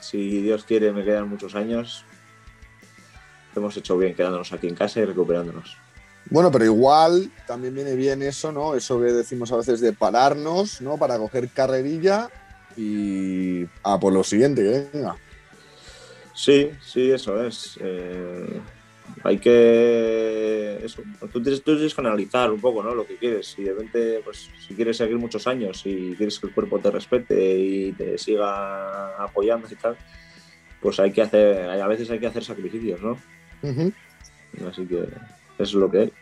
[0.00, 2.04] si Dios quiere me quedan muchos años,
[3.54, 5.76] hemos hecho bien quedándonos aquí en casa y recuperándonos.
[6.30, 8.74] Bueno, pero igual también viene bien eso, ¿no?
[8.74, 10.98] Eso que decimos a veces de pararnos, ¿no?
[10.98, 12.28] Para coger carrerilla
[12.76, 13.64] y.
[13.82, 15.16] Ah, pues lo siguiente, que venga.
[16.38, 17.76] Sí, sí, eso es.
[17.82, 18.60] Eh,
[19.24, 20.78] hay que.
[20.84, 21.02] Eso.
[21.32, 22.94] Tú tienes, tú tienes que analizar un poco ¿no?
[22.94, 23.48] lo que quieres.
[23.48, 26.92] Si de repente, pues, si quieres seguir muchos años y quieres que el cuerpo te
[26.92, 29.96] respete y te siga apoyando y tal,
[30.80, 31.68] pues hay que hacer.
[31.68, 33.18] A veces hay que hacer sacrificios, ¿no?
[34.70, 35.08] Así que eso
[35.58, 36.12] es lo que hay.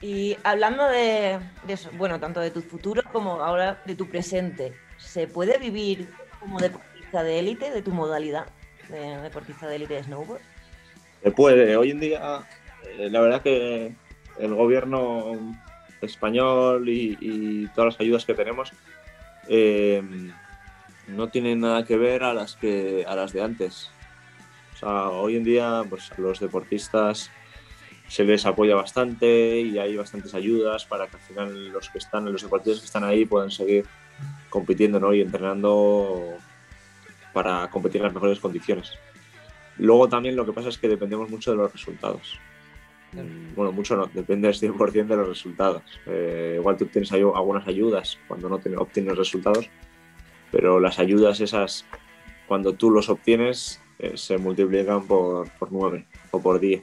[0.00, 4.72] Y hablando de, de eso, bueno, tanto de tu futuro como ahora de tu presente,
[4.96, 6.08] ¿se puede vivir
[6.40, 8.46] como deportista de élite, de tu modalidad
[8.88, 10.40] de deportista de élite de snowboard?
[11.22, 11.76] Se puede.
[11.76, 12.46] Hoy en día,
[12.98, 13.94] eh, la verdad que
[14.38, 15.32] el gobierno
[16.00, 18.72] español y, todas las ayudas que tenemos
[19.48, 20.02] eh,
[21.08, 23.90] no tienen nada que ver a las que a las de antes.
[24.74, 27.30] O sea, hoy en día, pues a los deportistas
[28.08, 32.30] se les apoya bastante y hay bastantes ayudas para que al final los que están,
[32.30, 33.84] los deportistas que están ahí puedan seguir
[34.48, 35.12] compitiendo ¿no?
[35.12, 36.36] y entrenando
[37.36, 38.92] para competir en las mejores condiciones.
[39.76, 42.38] Luego también lo que pasa es que dependemos mucho de los resultados.
[43.54, 45.82] Bueno, mucho no, depende al 100% de los resultados.
[46.06, 49.68] Eh, igual tú tienes ayu- algunas ayudas cuando no obtienes resultados,
[50.50, 51.84] pero las ayudas esas,
[52.48, 56.82] cuando tú los obtienes, eh, se multiplican por, por 9 o por 10.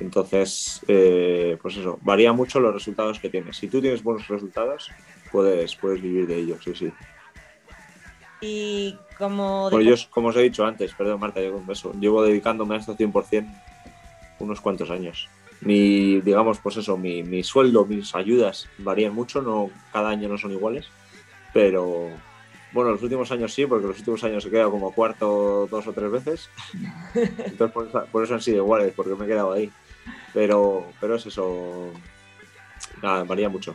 [0.00, 3.56] Entonces, eh, pues eso, varía mucho los resultados que tienes.
[3.56, 4.90] Si tú tienes buenos resultados,
[5.30, 6.92] puedes, puedes vivir de ellos, sí, sí.
[8.40, 12.22] Y como depor- yo, como os he dicho antes, perdón Marta, yo con eso, llevo
[12.22, 13.46] dedicándome a esto 100%
[14.38, 15.28] unos cuantos años.
[15.62, 20.36] Mi, digamos, pues eso, mi, mi sueldo, mis ayudas varían mucho, no, cada año no
[20.36, 20.86] son iguales,
[21.54, 22.10] pero
[22.72, 25.92] bueno, los últimos años sí, porque los últimos años he quedado como cuarto dos o
[25.94, 26.50] tres veces,
[27.14, 29.70] entonces por eso, por eso han sido iguales, porque me he quedado ahí.
[30.34, 31.90] Pero, pero es eso,
[33.00, 33.74] nada, varía mucho.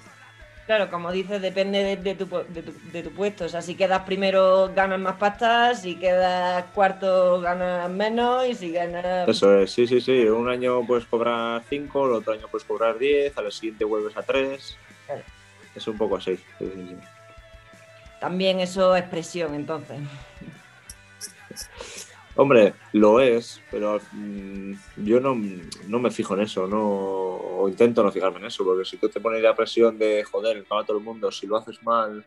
[0.71, 3.43] Claro, como dices, depende de, de tu, de tu- de tu puesto.
[3.43, 8.71] O sea, si quedas primero ganas más pastas, si quedas cuarto ganas menos y si
[8.71, 9.27] ganas...
[9.27, 10.23] Eso es, sí, sí, sí.
[10.29, 14.21] Un año puedes cobrar 5, el otro año puedes cobrar 10, al siguiente vuelves a
[14.23, 14.77] 3.
[15.07, 15.23] Claro.
[15.75, 16.37] Es un poco así.
[16.37, 16.95] sí, sí, sí.
[18.21, 19.99] También eso es presión, entonces.
[22.41, 24.71] Hombre, lo es, pero mm,
[25.05, 25.39] yo no,
[25.87, 29.09] no me fijo en eso, no, o intento no fijarme en eso, porque si tú
[29.09, 32.25] te pones la presión de joder, para todo el mundo, si lo haces mal,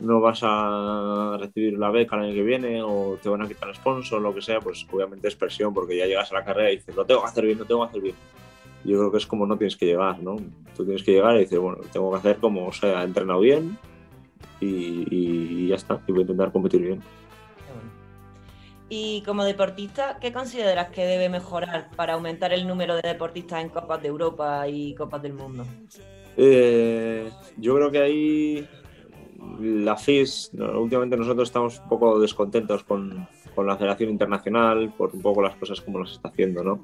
[0.00, 3.70] no vas a recibir la beca el año que viene, o te van a quitar
[3.70, 6.70] el sponsor, lo que sea, pues obviamente es presión, porque ya llegas a la carrera
[6.70, 8.16] y dices, lo tengo que hacer bien, lo tengo que hacer bien.
[8.84, 10.36] Yo creo que es como no tienes que llegar, ¿no?
[10.76, 13.40] Tú tienes que llegar y dices, bueno, tengo que hacer como, o sea, he entrenado
[13.40, 13.78] bien
[14.60, 17.02] y, y ya está, y voy a intentar competir bien.
[18.90, 23.68] Y como deportista, ¿qué consideras que debe mejorar para aumentar el número de deportistas en
[23.68, 25.64] Copas de Europa y Copas del Mundo?
[26.36, 28.68] Eh, yo creo que ahí
[29.60, 35.20] la FIS, últimamente nosotros estamos un poco descontentos con, con la Federación Internacional por un
[35.20, 36.80] poco las cosas como las está haciendo, ¿no?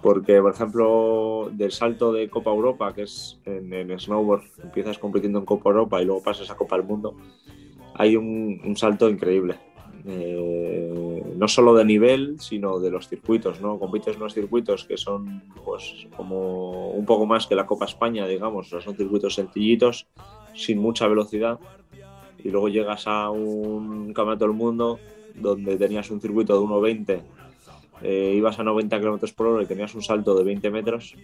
[0.00, 5.38] Porque, por ejemplo, del salto de Copa Europa, que es en, en snowboard, empiezas compitiendo
[5.38, 7.16] en Copa Europa y luego pasas a Copa del Mundo,
[7.94, 9.56] hay un, un salto increíble.
[10.08, 10.65] Eh,
[11.36, 13.78] no solo de nivel, sino de los circuitos, ¿no?
[13.78, 18.68] Compites unos circuitos que son, pues, como un poco más que la Copa España, digamos,
[18.68, 20.06] son circuitos sencillitos,
[20.54, 21.58] sin mucha velocidad,
[22.42, 24.98] y luego llegas a un campeonato del mundo
[25.34, 27.22] donde tenías un circuito de 1.20,
[28.02, 31.14] eh, ibas a 90 km por hora y tenías un salto de 20 metros.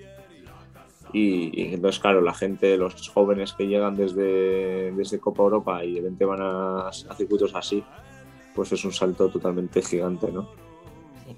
[1.14, 6.01] Y, entonces, claro, la gente, los jóvenes que llegan desde, desde Copa Europa y de
[6.01, 7.85] repente van a circuitos así,
[8.54, 10.48] pues es un salto totalmente gigante, ¿no?
[11.24, 11.36] Sí.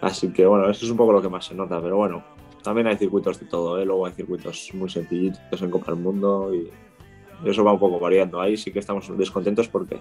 [0.00, 2.22] Así que bueno, eso es un poco lo que más se nota, pero bueno,
[2.62, 3.84] también hay circuitos de todo, ¿eh?
[3.84, 6.70] luego hay circuitos muy sencillitos en Copa del Mundo y
[7.48, 8.40] eso va un poco variando.
[8.40, 9.98] Ahí sí que estamos descontentos porque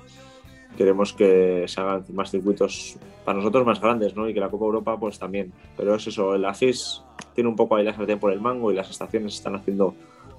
[0.76, 4.28] queremos que se hagan más circuitos para nosotros más grandes, ¿no?
[4.28, 5.54] Y que la Copa Europa pues también.
[5.76, 7.04] Pero es eso, el AFIS
[7.36, 9.94] tiene un poco ahí la sartén por el mango y las estaciones están haciendo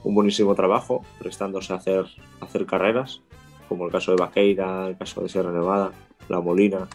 [0.05, 2.07] un buenísimo trabajo, prestándose a hacer,
[2.41, 3.23] a hacer carreras,
[3.69, 5.93] como el caso de Vaqueira, el caso de Sierra Nevada,
[6.29, 6.89] La Molina.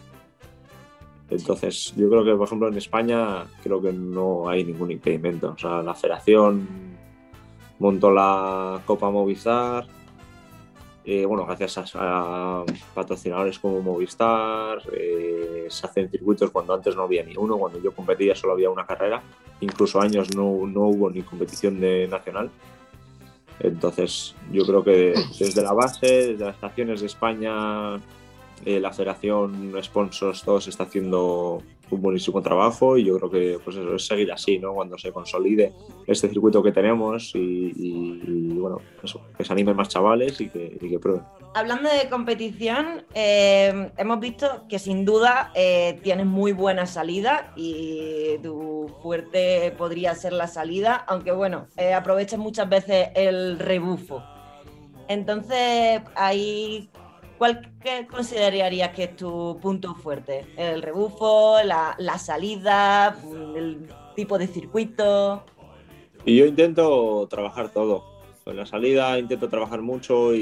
[1.30, 5.52] Entonces, yo creo que, por ejemplo, en España creo que no hay ningún impedimento.
[5.52, 6.68] O sea, la federación
[7.78, 9.86] montó la Copa Movistar.
[11.06, 17.22] eh, bueno, gracias a, patrocinadores como Movistar, eh, se hacen circuitos cuando antes no había
[17.22, 19.22] ni uno, cuando yo competía solo había una carrera,
[19.60, 22.50] incluso años no, no hubo ni competición de nacional.
[23.60, 27.96] Entonces, yo creo que desde la base, desde las estaciones de España,
[28.64, 33.58] eh, la federación, sponsors, todo se está haciendo un buenísimo trabajo y yo creo que
[33.62, 34.74] pues eso es seguir así, ¿no?
[34.74, 35.72] Cuando se consolide
[36.06, 38.78] este circuito que tenemos y, bueno,
[39.36, 41.22] que se animen más chavales y que, y que prueben.
[41.54, 48.38] Hablando de competición, eh, hemos visto que sin duda eh, tienes muy buena salida y
[48.42, 54.22] tu fuerte podría ser la salida, aunque bueno, eh, aprovechas muchas veces el rebufo.
[55.06, 56.90] Entonces, ahí,
[57.44, 60.46] ¿cuál qué considerarías que es tu punto fuerte?
[60.56, 63.18] ¿El rebufo, la, la salida,
[63.54, 63.86] el
[64.16, 65.44] tipo de circuito?
[66.24, 68.02] Y yo intento trabajar todo.
[68.46, 70.38] En la salida intento trabajar mucho y,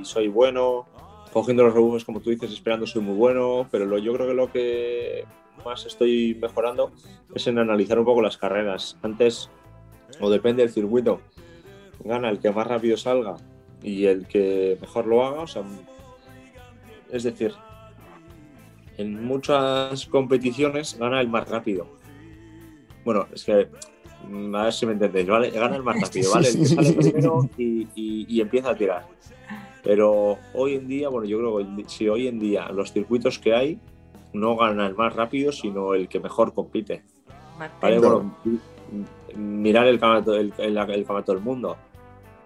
[0.00, 0.86] y soy bueno.
[1.32, 3.66] Cogiendo los rebufos, como tú dices, esperando soy muy bueno.
[3.72, 5.24] Pero lo, yo creo que lo que
[5.64, 6.92] más estoy mejorando
[7.34, 8.96] es en analizar un poco las carreras.
[9.02, 9.50] Antes,
[10.20, 11.20] o depende del circuito,
[12.04, 13.34] gana el que más rápido salga
[13.82, 15.40] y el que mejor lo haga.
[15.40, 15.64] O sea,
[17.10, 17.52] es decir,
[18.98, 21.86] en muchas competiciones gana el más rápido.
[23.04, 23.68] Bueno, es que
[24.28, 25.50] mm, a ver si me entendéis, ¿vale?
[25.50, 26.48] Gana el más rápido, ¿vale?
[26.48, 29.06] El que sale primero y, y- y empieza a tirar.
[29.82, 33.54] Pero hoy en día, bueno, yo creo que si hoy en día los circuitos que
[33.54, 33.78] hay
[34.32, 37.04] no gana el más rápido, sino el que mejor compite.
[37.80, 37.98] ¿vale?
[38.08, 38.36] Bueno,
[39.36, 41.76] mirar el campeonato, el, el- el campeonato del mundo.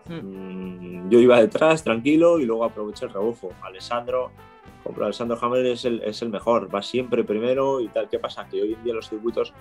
[0.08, 0.14] Mm.
[1.06, 3.50] Mm, Yo iba detrás, tranquilo, y luego aproveché el rebufo.
[3.62, 4.30] Alessandro,
[4.82, 8.08] compro Alessandro Hammer es el, es el mejor, va siempre primero y tal.
[8.08, 8.46] ¿Qué pasa?
[8.48, 9.52] Que hoy en día los circuitos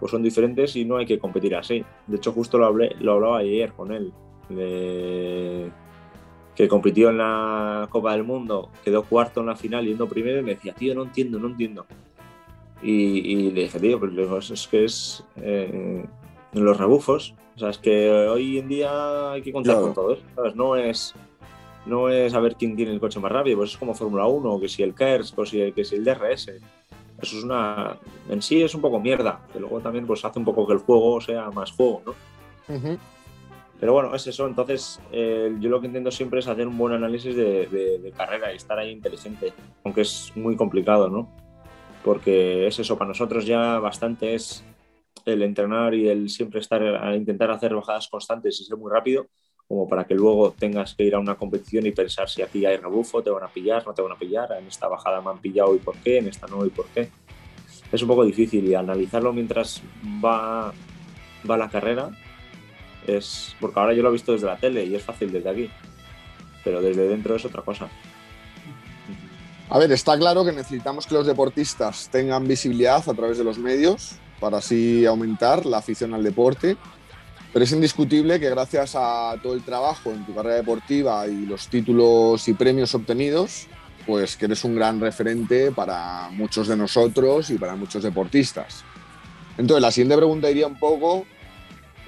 [0.00, 1.84] pues son diferentes y no hay que competir así.
[2.06, 4.12] De hecho, justo lo, hablé, lo hablaba ayer con él,
[4.48, 5.70] de-
[6.54, 10.42] que compitió en la Copa del Mundo, quedó cuarto en la final yendo primero y
[10.42, 11.84] me decía, tío, no entiendo, no entiendo.
[12.82, 16.04] Y, y le dije, tío, pues le digo, es que es eh,
[16.52, 17.34] los rebufos.
[17.56, 19.86] O sea, es que hoy en día hay que contar Claro.
[19.86, 20.54] con todo eso, ¿sabes?
[20.56, 21.14] No es,
[21.86, 24.58] no es a ver quién tiene el coche más rápido, pues es como Fórmula 1,
[24.60, 26.48] que si el KERS, que si, que si el DRS.
[27.22, 27.96] Eso es una.
[28.28, 30.80] En sí es un poco mierda, que luego también pues hace un poco que el
[30.80, 32.14] juego sea más juego, ¿no?
[33.80, 34.46] Pero bueno, es eso.
[34.46, 38.12] Entonces, eh, yo lo que intento siempre es hacer un buen análisis de, de- de
[38.12, 39.52] carrera y estar ahí inteligente,
[39.84, 41.28] aunque es muy complicado, ¿no?
[42.04, 44.64] Porque es eso, para nosotros ya bastante es
[45.24, 49.26] el entrenar y el siempre estar a intentar hacer bajadas constantes y ser muy rápido,
[49.68, 52.76] como para que luego tengas que ir a una competición y pensar si aquí hay
[52.76, 55.38] rebufo, te van a pillar, no te van a pillar, en esta bajada me han
[55.38, 57.08] pillado y por qué, en esta no y por qué.
[57.90, 59.82] Es un poco difícil y analizarlo mientras
[60.22, 60.72] va,
[61.48, 62.10] va la carrera
[63.06, 65.70] es porque ahora yo lo he visto desde la tele y es fácil desde aquí,
[66.62, 67.88] pero desde dentro es otra cosa.
[69.70, 73.58] A ver, está claro que necesitamos que los deportistas tengan visibilidad a través de los
[73.58, 76.76] medios para así aumentar la afición al deporte.
[77.54, 81.68] Pero es indiscutible que gracias a todo el trabajo en tu carrera deportiva y los
[81.68, 83.68] títulos y premios obtenidos,
[84.04, 88.82] pues que eres un gran referente para muchos de nosotros y para muchos deportistas.
[89.56, 91.26] Entonces, la siguiente pregunta iría un poco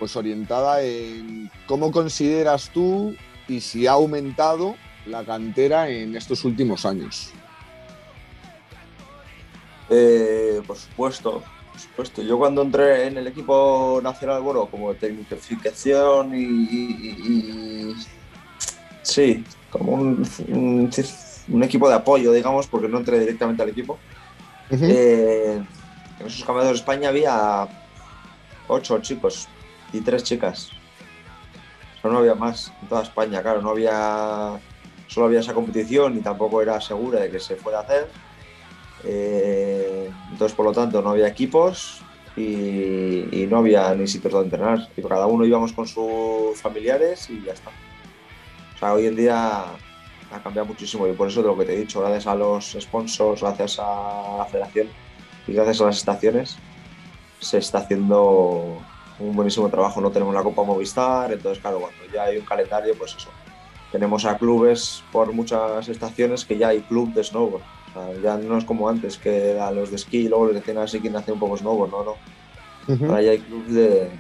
[0.00, 3.14] pues orientada en cómo consideras tú
[3.46, 4.74] y si ha aumentado
[5.06, 7.30] la cantera en estos últimos años.
[9.90, 11.44] Eh, por supuesto,
[11.76, 12.22] por supuesto.
[12.22, 17.94] Yo cuando entré en el equipo nacional, bueno, como tecnificación y, y-
[19.02, 20.90] sí, como un, un-
[21.48, 23.98] un equipo de apoyo, digamos, porque no entré directamente al equipo.
[24.90, 25.62] Eh,
[26.20, 27.68] en esos campeonatos de España había
[28.68, 29.46] ocho chicos
[29.92, 30.70] y tres chicas.
[31.98, 34.58] O sea, no había más en toda España, claro, no había.
[35.08, 38.08] Solo había esa competición y tampoco era segura de que se fuera a hacer.
[39.04, 42.02] Eh, entonces, por lo tanto, no había equipos
[42.36, 44.88] y, y no había ni sitios donde entrenar.
[44.96, 47.70] Y cada uno íbamos con sus familiares y ya está.
[48.74, 49.64] O sea, hoy en día
[50.32, 52.76] ha cambiado muchísimo y por eso de lo que te he dicho, gracias a los
[52.78, 54.88] sponsors, gracias a la federación
[55.46, 56.56] y gracias a las estaciones,
[57.38, 58.78] se está haciendo
[59.18, 60.00] un buenísimo trabajo.
[60.00, 63.30] No tenemos la Copa Movistar, entonces, claro, cuando ya hay un calendario, pues eso.
[63.92, 67.62] Tenemos a clubes por muchas estaciones que ya hay club de snowboard.
[67.96, 70.78] Sea, ya no es como antes, que a los de esquí y luego les decían
[70.78, 73.06] así quien hace un poco snowboard, no, no.
[73.08, 74.10] Ahora ya hay club de,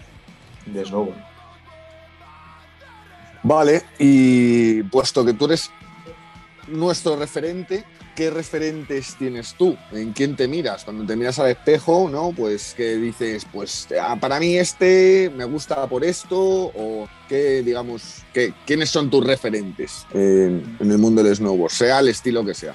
[0.66, 1.18] de snowboard.
[3.42, 5.70] Vale, y puesto que tú eres
[6.66, 7.84] nuestro referente,
[8.16, 9.76] ¿qué referentes tienes tú?
[9.92, 10.84] ¿En quién te miras?
[10.84, 12.32] Cuando te miras al espejo, ¿no?
[12.36, 18.24] Pues que dices, pues ah, para mí este me gusta por esto, o qué, digamos,
[18.32, 22.54] qué, quiénes son tus referentes en, en el mundo del snowboard, sea el estilo que
[22.54, 22.74] sea.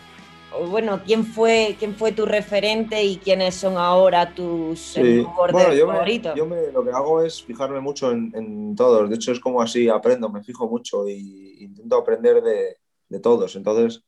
[0.53, 5.25] O bueno, ¿quién fue, ¿quién fue tu referente y quiénes son ahora tus Sí.
[5.51, 6.35] Bueno, yo, me- favoritos?
[6.35, 9.09] yo me- lo que hago es fijarme mucho en, en todos.
[9.09, 12.77] De hecho, es como así, aprendo, me fijo mucho y intento aprender de,
[13.09, 13.55] de todos.
[13.55, 14.03] Entonces,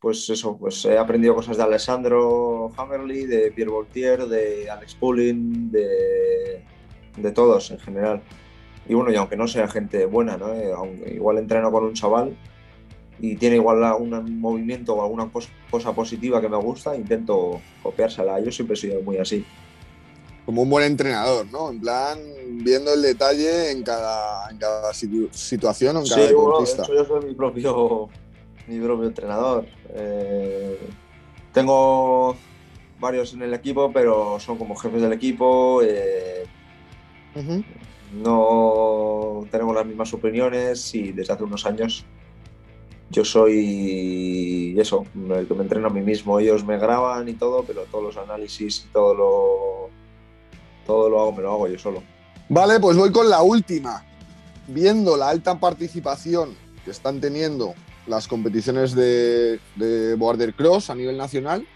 [0.00, 5.70] pues eso, pues he aprendido cosas de Alessandro Hammerly, de Pierre Voltier, de Alex Pulling,
[5.70, 6.64] de,
[7.16, 8.22] de todos en general.
[8.88, 10.52] Y bueno, y aunque no sea gente buena, ¿no?
[10.54, 12.36] Eh, aunque igual entreno con un chaval
[13.20, 18.40] y tiene igual un movimiento o alguna cos- cosa positiva que me gusta, intento copiársela.
[18.40, 19.44] Yo siempre he sido muy así.
[20.46, 21.70] Como un buen entrenador, ¿no?
[21.70, 22.18] En plan,
[22.62, 26.64] viendo el detalle en cada, en cada situ- situación o en cada Sí, bueno, de
[26.64, 26.82] deportista.
[26.84, 28.08] hecho yo soy mi propio
[28.66, 29.66] mi propio entrenador.
[29.94, 30.78] Eh,
[31.52, 32.36] tengo
[33.00, 35.82] varios en el equipo, pero son como jefes del equipo.
[35.82, 36.44] eh,
[38.12, 42.04] no tenemos las mismas opiniones y desde hace unos años
[43.10, 46.38] yo soy eso, el que me entreno a mí mismo.
[46.38, 49.90] Ellos me graban y todo, pero todos los análisis y todo lo,
[50.86, 52.02] todo lo hago, me lo hago yo solo.
[52.48, 54.04] Vale, pues voy con la última.
[54.68, 56.54] Viendo la alta participación
[56.84, 57.74] que están teniendo
[58.06, 61.66] las competiciones de, de Border Cross a nivel nacional,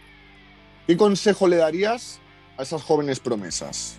[0.87, 2.21] ¿qué consejo le darías
[2.57, 3.97] a esas jóvenes promesas?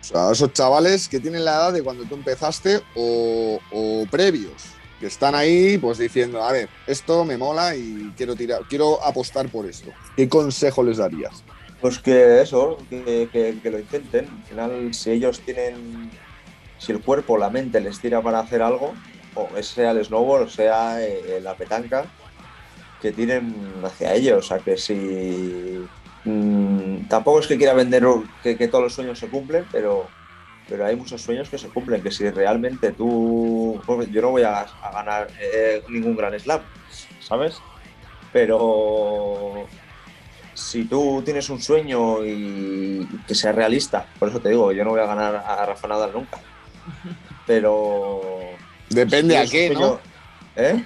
[0.00, 4.06] O sea, a esos chavales que tienen la edad de cuando tú empezaste o, o
[4.10, 9.02] previos, que están ahí pues diciendo, a ver, esto me mola y quiero tirar, quiero
[9.04, 9.90] apostar por esto.
[10.16, 11.42] ¿Qué consejo les darías?
[11.80, 14.26] Pues que eso, que, que- que lo intenten.
[14.26, 16.10] Al final, si ellos tienen,
[16.78, 18.94] si el cuerpo, la mente les tira para hacer algo,
[19.34, 22.06] o sea el snowboard, o sea eh, la petanca,
[23.02, 24.38] que tiren hacia ello.
[24.38, 25.84] O sea, que si.
[26.24, 28.04] mm, tampoco es que quiera vender
[28.42, 30.08] que, que todos los sueños se cumplen, pero,
[30.68, 32.02] pero hay muchos sueños que se cumplen.
[32.02, 33.80] Que si realmente tú.
[34.10, 36.60] Yo no voy a, a ganar eh, ningún gran slam,
[37.20, 37.56] ¿sabes?
[38.32, 39.66] Pero
[40.54, 44.90] si tú tienes un sueño y que sea realista, por eso te digo, yo no
[44.90, 46.38] voy a ganar a Rafa Nadal nunca.
[47.46, 48.20] Pero.
[48.90, 50.00] Depende a si qué, tienes un ¿no?
[50.56, 50.84] ¿Eh?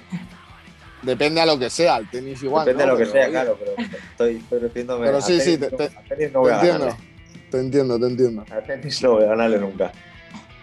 [1.01, 2.65] Depende a lo que sea, el tenis igual.
[2.65, 2.95] Depende ¿no?
[2.95, 5.71] de lo que Pero, sea, oye, claro, pero estoy, refiriéndome Pero a sí, sí, te-
[5.71, 7.08] no- te- a tenis no Te voy a entiendo, ganarle.
[7.49, 8.45] Te entiendo, te entiendo.
[8.51, 9.91] A tenis no voy a ganarle nunca.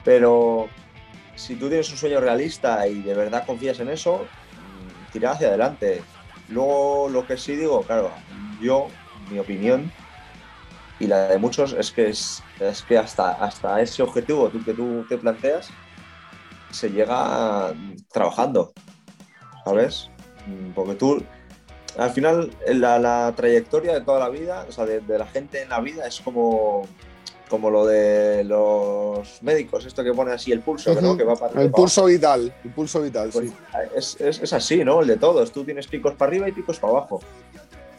[0.05, 0.69] Pero
[1.35, 5.49] si tú tienes un sueño realista y de verdad confías en eso, mm, tira hacia
[5.49, 6.03] adelante.
[6.49, 8.11] Luego, lo que sí digo, claro,
[8.61, 8.89] yo,
[9.31, 9.91] mi opinión
[10.99, 14.73] y la de muchos es que, es, es que hasta, hasta ese objetivo tú, que
[14.73, 15.69] tú te planteas
[16.71, 17.75] se llega
[18.13, 18.73] trabajando,
[19.65, 20.11] ¿sabes?
[20.47, 21.25] Mm, Porque tú,
[21.99, 25.63] al final, la, la trayectoria de toda la vida, o sea, de, de la gente
[25.63, 26.87] en la vida es como,
[27.49, 31.17] como lo de los médicos, esto que pone así el pulso, ¿no?
[31.17, 33.55] Que va para El pulso vital, el pulso vital, pues sí.
[33.95, 35.01] es, es- es así, ¿no?
[35.01, 35.53] El de todos.
[35.53, 37.21] Tú tienes picos para arriba y picos para abajo.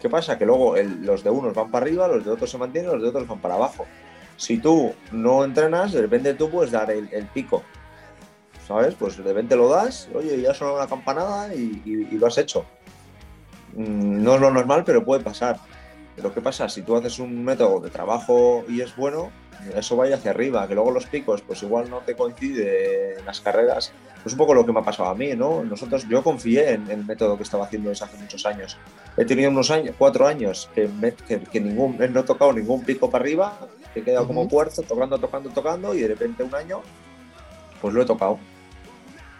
[0.02, 0.38] ¿Qué pasa?
[0.38, 3.02] Que luego el- los de unos van para arriba, los de otros se mantienen, los
[3.02, 3.86] de otros van para abajo.
[4.36, 7.64] Si tú no entrenas, de repente tú puedes dar el, el pico.
[8.68, 8.96] ¿Sabes?
[8.96, 12.38] Pues de repente lo das, oye, ya suena una campanada y, y- y lo has
[12.38, 12.66] hecho.
[13.78, 15.58] Mm, No es lo normal, pero puede pasar.
[16.16, 16.68] Pero ¿qué pasa?
[16.68, 19.30] Si tú haces un método de trabajo y es bueno,
[19.76, 23.40] eso vaya hacia arriba, que luego los picos, pues igual no te coincide en las
[23.40, 23.92] carreras.
[24.26, 25.64] Es un poco lo que me ha pasado a mí, ¿no?
[25.64, 28.78] Nosotros, yo confié en el método que estaba haciendo desde hace muchos años.
[29.16, 32.84] He tenido unos años, cuatro años, que, me- que, que ningún, no he tocado ningún
[32.84, 33.58] pico para arriba,
[33.94, 36.82] que he quedado como puerto, tocando, tocando, tocando, y de repente un año,
[37.80, 38.40] pues lo he tocado.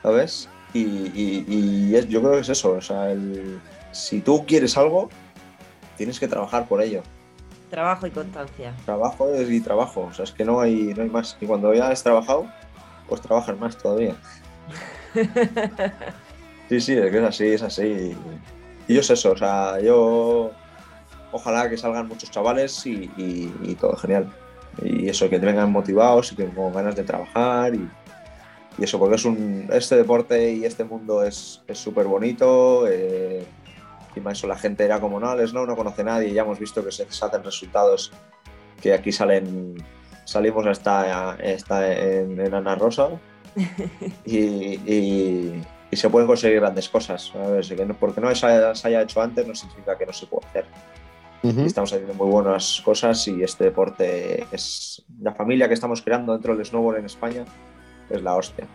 [0.04, 0.48] ¿Sabes?
[0.74, 3.60] Y, y- y es- yo creo que es eso, o sea, el-
[3.98, 5.10] si tú quieres algo,
[5.98, 7.02] tienes que trabajar por ello.
[7.70, 8.74] Trabajo y constancia.
[8.86, 11.36] Trabajo es- y trabajo, o sea, es que no hay, no hay más.
[11.42, 12.48] Y cuando ya has trabajado,
[13.10, 14.16] pues trabajas más todavía.
[16.70, 18.14] Sí, sí, es que es así, es así.
[18.90, 20.52] Y yo es eso, o sea, yo
[21.32, 24.30] ojalá que salgan muchos chavales y, y- y todo genial.
[24.84, 27.90] Y eso, que vengan motivados y que con ganas de trabajar y,
[28.78, 32.86] y eso, porque es un, este deporte y este mundo es súper bonito.
[32.86, 33.46] Eh,
[34.18, 36.60] encima eso, la gente era como, no, el Snow no conoce a nadie, ya hemos
[36.60, 38.12] visto que se hacen resultados
[38.82, 39.76] que aquí salen,
[40.26, 43.10] salimos hasta, hasta en, en Ana Rosa
[44.26, 47.32] y, y- y se pueden conseguir grandes cosas.
[47.36, 50.06] A ver, que no- porque no se haya, se haya hecho antes no significa que
[50.06, 50.66] no se pueda hacer.
[51.44, 51.62] Ujú.
[51.62, 56.34] Y estamos haciendo muy buenas cosas y este deporte es la familia que estamos creando
[56.34, 57.46] dentro del snowboard en España
[58.10, 58.66] es la hostia.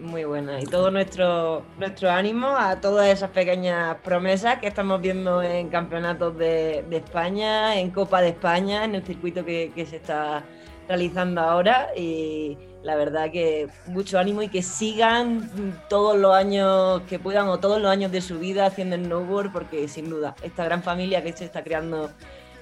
[0.00, 0.60] Muy buena.
[0.60, 6.38] Y todo nuestro, nuestro ánimo a todas esas pequeñas promesas que estamos viendo en campeonatos
[6.38, 10.44] de, España, en Copa de España, en el circuito que, se está
[10.86, 11.88] realizando ahora.
[11.96, 15.50] Y la verdad que mucho ánimo y que sigan
[15.88, 19.88] todos los años que puedan o todos los años de su vida haciendo snowboard, porque
[19.88, 22.10] sin duda esta gran familia que se está creando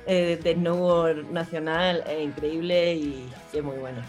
[0.07, 4.03] eh, de snowboard nacional es increíble y es muy buena.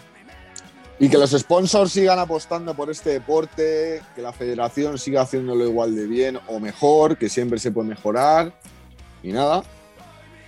[1.00, 5.94] Y que los sponsors sigan apostando por este deporte, que la federación siga haciéndolo igual
[5.94, 8.52] de bien o mejor, que siempre se puede mejorar.
[9.22, 9.62] Y nada,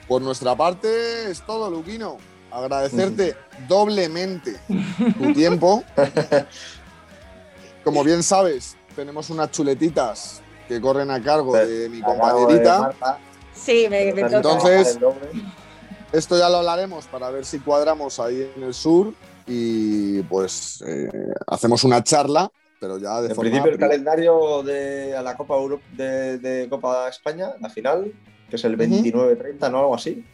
[0.08, 2.16] por nuestra parte es todo, Luquino.
[2.50, 3.36] Agradecerte
[3.68, 4.56] doblemente
[5.18, 5.84] tu tiempo.
[7.84, 12.92] Como bien sabes, tenemos unas chuletitas que corren a cargo de mi compañerita.
[13.54, 14.36] Sí, me, me toca.
[14.36, 14.98] Entonces-
[16.12, 19.14] Esto ya lo hablaremos para ver si cuadramos ahí en el sur
[19.52, 21.08] y pues eh,
[21.48, 23.50] hacemos una charla pero ya de En forma.
[23.50, 28.10] principio el calendario de a la Copa Euro- de, de Copa España, la final,
[28.48, 29.80] que es el 29-30, ¿no?
[29.80, 30.24] Algo así.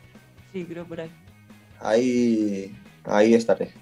[0.52, 1.10] Sí, creo por ahí.
[1.80, 3.72] Ahí, ahí estaré.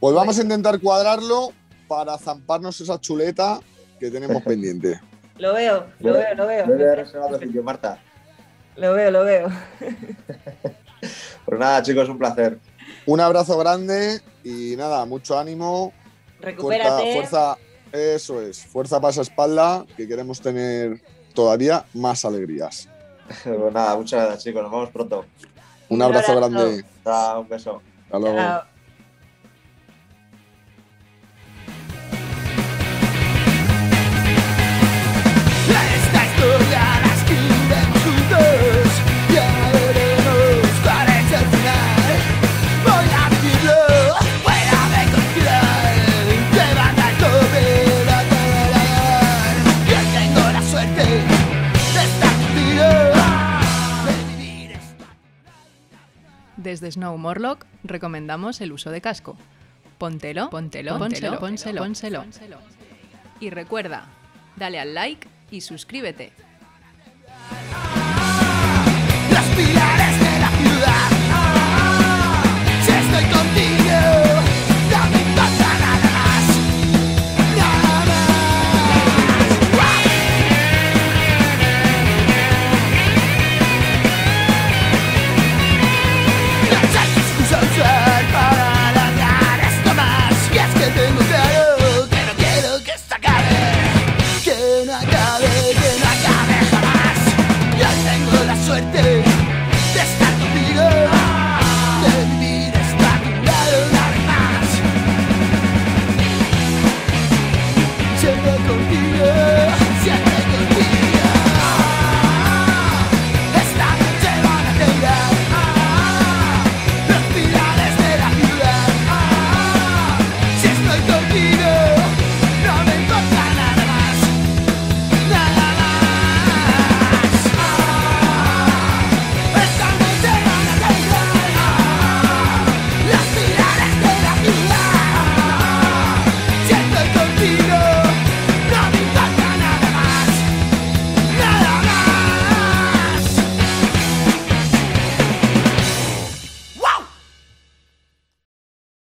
[0.00, 1.52] Pues vamos a intentar cuadrarlo
[1.86, 3.60] para zamparnos esa chuleta
[4.00, 5.00] que tenemos pendiente.
[5.38, 6.64] Lo veo, lo veo, lo veo.
[6.74, 8.00] He reservado sitio, Marta.
[8.74, 9.48] Lo veo, lo veo.
[11.44, 12.58] Pues nada, chicos, un placer.
[13.06, 15.92] Un abrazo grande y nada, mucho ánimo.
[16.40, 17.12] Fuerza, Recupérate.
[17.14, 17.56] fuerza,
[17.92, 21.00] eso es, fuerza para esa espalda, que queremos tener
[21.34, 22.88] todavía más alegrías.
[23.44, 24.62] Pues nada, muchas gracias, chicos.
[24.62, 25.24] Nos vemos pronto.
[25.88, 26.50] Un Un abrazo, abrazo.
[26.52, 26.84] grande.
[27.04, 27.82] Chao, un beso.
[28.04, 28.36] Hasta luego.
[28.36, 28.75] Chao.
[56.66, 59.36] Desde Snow Morlock recomendamos el uso de casco.
[59.98, 62.24] Póntelo, póntelo, póntelo, pónselo, pónselo.
[63.38, 64.06] Y recuerda,
[64.56, 66.32] dale al like y suscríbete.